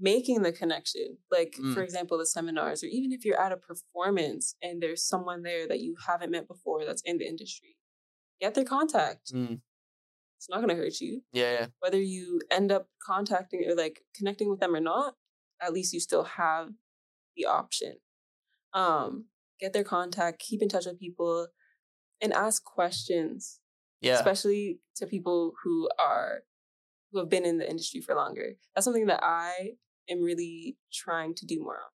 [0.00, 1.18] making the connection.
[1.30, 1.74] Like, Mm.
[1.74, 5.66] for example, the seminars, or even if you're at a performance and there's someone there
[5.68, 7.76] that you haven't met before that's in the industry,
[8.40, 9.32] get their contact.
[9.32, 9.60] Mm.
[10.36, 11.66] It's not going to hurt you yeah, yeah.
[11.80, 15.14] whether you end up contacting or like connecting with them or not,
[15.60, 16.68] at least you still have
[17.36, 17.94] the option.
[18.72, 19.26] Um,
[19.60, 21.48] get their contact, keep in touch with people,
[22.20, 23.60] and ask questions,
[24.00, 24.14] Yeah.
[24.14, 26.42] especially to people who are
[27.10, 28.54] who have been in the industry for longer.
[28.74, 29.76] That's something that I
[30.10, 31.90] am really trying to do more of.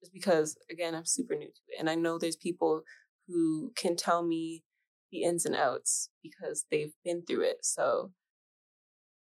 [0.00, 1.80] Just because again, I'm super new to it.
[1.80, 2.82] And I know there's people
[3.26, 4.62] who can tell me
[5.10, 7.58] the ins and outs because they've been through it.
[7.62, 8.12] So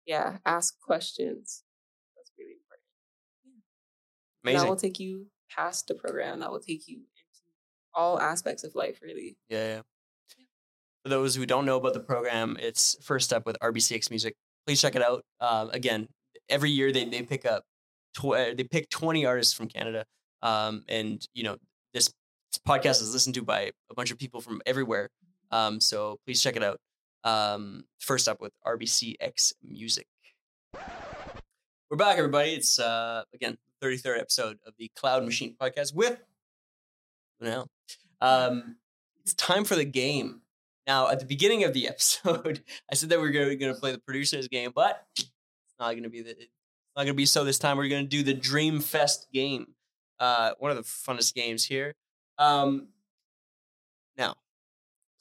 [0.05, 1.63] yeah, ask questions.
[2.15, 2.83] That's really important.
[4.43, 4.65] And Amazing.
[4.65, 6.39] that will take you past the program.
[6.39, 7.51] That will take you into
[7.93, 9.37] all aspects of life, really.
[9.49, 9.81] Yeah, yeah.
[11.03, 14.33] For those who don't know about the program, it's first up with RBCxMusic.
[14.65, 15.23] Please check it out.
[15.39, 16.07] Um, again,
[16.49, 17.63] every year they, they pick up
[18.13, 20.05] tw- uh, they pick twenty artists from Canada,
[20.41, 21.57] um, and you know
[21.93, 22.11] this,
[22.51, 25.09] this podcast is listened to by a bunch of people from everywhere.
[25.51, 26.79] Um, so please check it out.
[27.23, 30.07] Um, first up with RBCX Music.
[31.89, 32.51] We're back, everybody.
[32.51, 36.19] It's uh, again thirty third episode of the Cloud Machine podcast with
[37.39, 37.67] now.
[38.19, 38.75] Um,
[39.21, 40.41] it's time for the game.
[40.85, 42.61] Now, at the beginning of the episode,
[42.91, 45.29] I said that we are going to play the producers game, but it's
[45.79, 46.49] not going to be the, it's
[46.97, 47.77] not going to be so this time.
[47.77, 49.67] We're going to do the Dream Fest game.
[50.19, 51.95] Uh, one of the funnest games here.
[52.37, 52.89] Um,
[54.17, 54.35] now,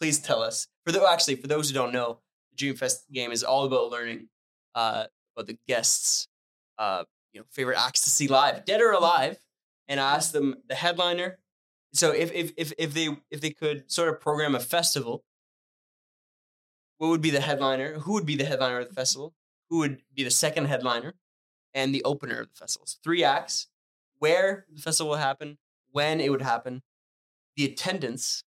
[0.00, 0.66] please tell us.
[0.84, 2.18] For the actually, for those who don't know,
[2.50, 4.30] the Dream Fest game is all about learning
[4.74, 5.04] uh,
[5.36, 6.26] about the guests,
[6.78, 9.38] uh, you know, favorite acts to see live, dead or alive,
[9.88, 11.38] and I asked them the headliner.
[11.92, 15.24] So if if if if they if they could sort of program a festival,
[16.98, 17.98] what would be the headliner?
[18.00, 19.34] Who would be the headliner of the festival?
[19.70, 21.14] Who would be the second headliner
[21.74, 22.86] and the opener of the festival?
[22.86, 23.68] So three acts,
[24.18, 25.58] where the festival will happen,
[25.90, 26.82] when it would happen,
[27.56, 28.44] the attendance,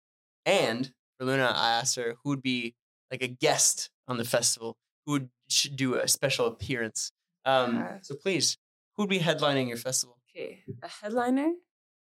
[0.45, 2.75] and for Luna, I asked her who would be
[3.11, 5.29] like a guest on the festival, who would
[5.75, 7.11] do a special appearance.
[7.47, 7.99] Um, Yeah.
[8.01, 8.57] so please,
[8.95, 10.19] who would be headlining your festival?
[10.29, 11.51] Okay, a headliner.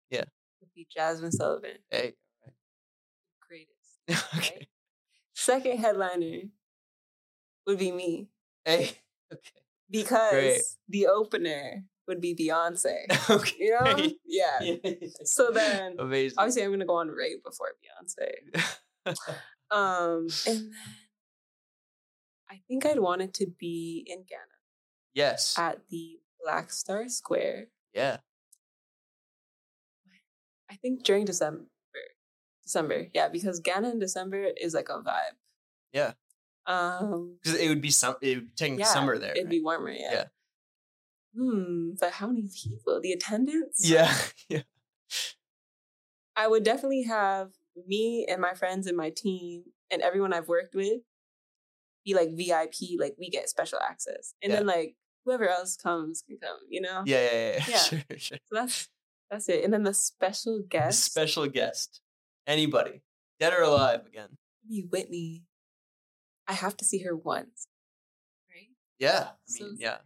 [0.10, 0.26] Yeah.
[0.60, 2.16] Would be Jazmine Sullivan, Hey.
[3.48, 4.02] greatest.
[4.36, 4.56] okay.
[4.58, 4.68] Right?
[5.36, 6.50] Second headliner
[7.68, 8.30] would be me
[8.66, 8.92] Hey.
[9.34, 9.62] Okay.
[9.90, 10.62] because Great.
[10.90, 13.06] the opener would be Beyonce.
[13.30, 13.56] Okay.
[13.60, 14.12] You know?
[14.26, 14.60] Yeah.
[15.24, 16.36] So then, Amazing.
[16.38, 18.30] obviously, I'm gonna go on right before Beyonce.
[19.72, 20.74] Um, and then
[22.50, 24.55] I think I'd want it to be in Ghana
[25.16, 25.58] yes.
[25.58, 27.68] at the Black Star Square.
[27.94, 28.18] yeah.
[30.70, 31.66] I think during December.
[32.64, 35.38] December, yeah, because Ghana in December is like a vibe.
[35.94, 36.14] Yeah.
[36.66, 38.16] Um, Because it would be some.
[38.22, 39.32] It would technically yeah, summer there.
[39.32, 39.50] It'd right?
[39.52, 40.12] be warmer, yeah.
[40.12, 40.24] Yeah.
[41.38, 43.00] Hmm, but how many people?
[43.02, 43.88] The attendance?
[43.88, 44.14] Yeah.
[44.50, 44.62] Yeah.
[46.36, 47.52] I would definitely have
[47.88, 51.02] me and my friends and my team and everyone I've worked with
[52.04, 54.34] be like VIP, like we get special access.
[54.44, 54.96] And then like
[55.26, 57.04] whoever else comes can come, you know?
[57.06, 57.22] Yeah.
[57.22, 57.32] Yeah.
[57.32, 57.64] Yeah.
[57.68, 57.78] Yeah.
[57.80, 58.00] Sure.
[58.18, 58.38] Sure.
[58.48, 58.90] So that's
[59.30, 59.64] that's it.
[59.64, 62.02] And then the special guest Special guest.
[62.48, 63.02] Anybody,
[63.40, 64.30] dead or alive, again.
[64.30, 65.44] would be Whitney.
[66.48, 67.68] I have to see her once.
[68.50, 68.70] Right?
[69.00, 69.30] Yeah.
[69.30, 69.98] I So mean, yeah.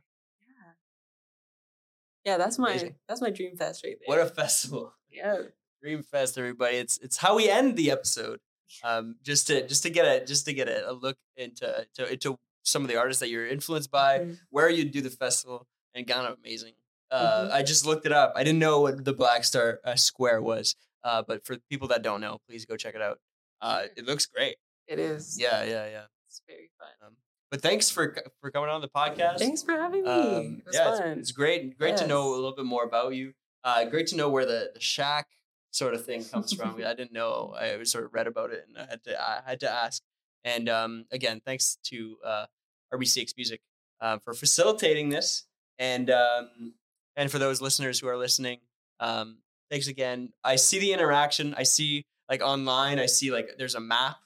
[0.47, 2.31] Yeah.
[2.31, 2.95] Yeah, that's my Amazing.
[3.07, 4.05] that's my dream fest right there.
[4.17, 4.93] What a festival.
[5.09, 5.35] yeah.
[5.81, 6.75] Dream Fest, everybody.
[6.77, 8.39] It's it's how we end the episode.
[8.83, 12.11] Um, just to just to get a just to get a, a look into to,
[12.11, 14.39] into some of the artists that you're influenced by, Mhm.
[14.49, 16.73] where you do the festival, and Ghana, amazing.
[17.11, 17.51] Uh, Mhm.
[17.51, 18.33] I just looked it up.
[18.35, 22.01] I didn't know what the Black Star uh, Square was, uh, but for people that
[22.03, 23.19] don't know, please go check it out.
[23.61, 24.57] Uh, it looks great.
[24.87, 25.39] It is.
[25.39, 26.05] Yeah, yeah, yeah.
[26.27, 26.89] It's very fun.
[27.05, 27.17] Um,
[27.49, 29.39] but thanks for for coming on the podcast.
[29.39, 30.09] Thanks for having me.
[30.09, 31.19] Um, it was yeah, it's, fun.
[31.19, 31.77] it's great.
[31.77, 33.33] Great to know a little bit more about you.
[33.63, 35.23] Uh, great to know where the, the Shaq
[35.71, 36.75] sort of thing comes from.
[36.85, 37.55] I didn't know.
[37.57, 40.03] I sort of read about it and I had to I had to ask.
[40.43, 42.45] And um, again, thanks to uh,
[42.93, 43.59] RBCxMusic
[44.01, 45.45] uh, for facilitating this,
[45.77, 46.73] and um,
[47.15, 48.59] and for those listeners who are listening,
[48.99, 50.31] um, thanks again.
[50.43, 51.53] I see the interaction.
[51.57, 52.99] I see like online.
[52.99, 54.17] I see like there's a map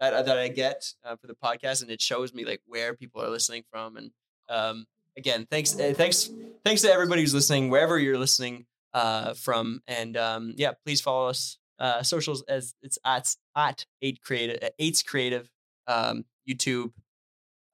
[0.00, 3.22] that that I get uh, for the podcast, and it shows me like where people
[3.22, 3.96] are listening from.
[3.96, 4.10] And
[4.48, 4.86] um,
[5.16, 6.30] again, thanks, uh, thanks,
[6.64, 9.82] thanks to everybody who's listening, wherever you're listening uh, from.
[9.86, 14.68] And um, yeah, please follow us uh, socials as it's at at eight creative uh,
[14.78, 15.48] Eights Creative
[15.86, 16.92] um, YouTube,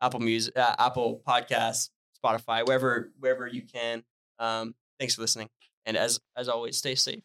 [0.01, 1.91] Apple Music, uh, Apple Podcasts,
[2.23, 4.03] Spotify, wherever wherever you can.
[4.39, 5.49] Um, thanks for listening,
[5.87, 7.23] and as as always, stay safe.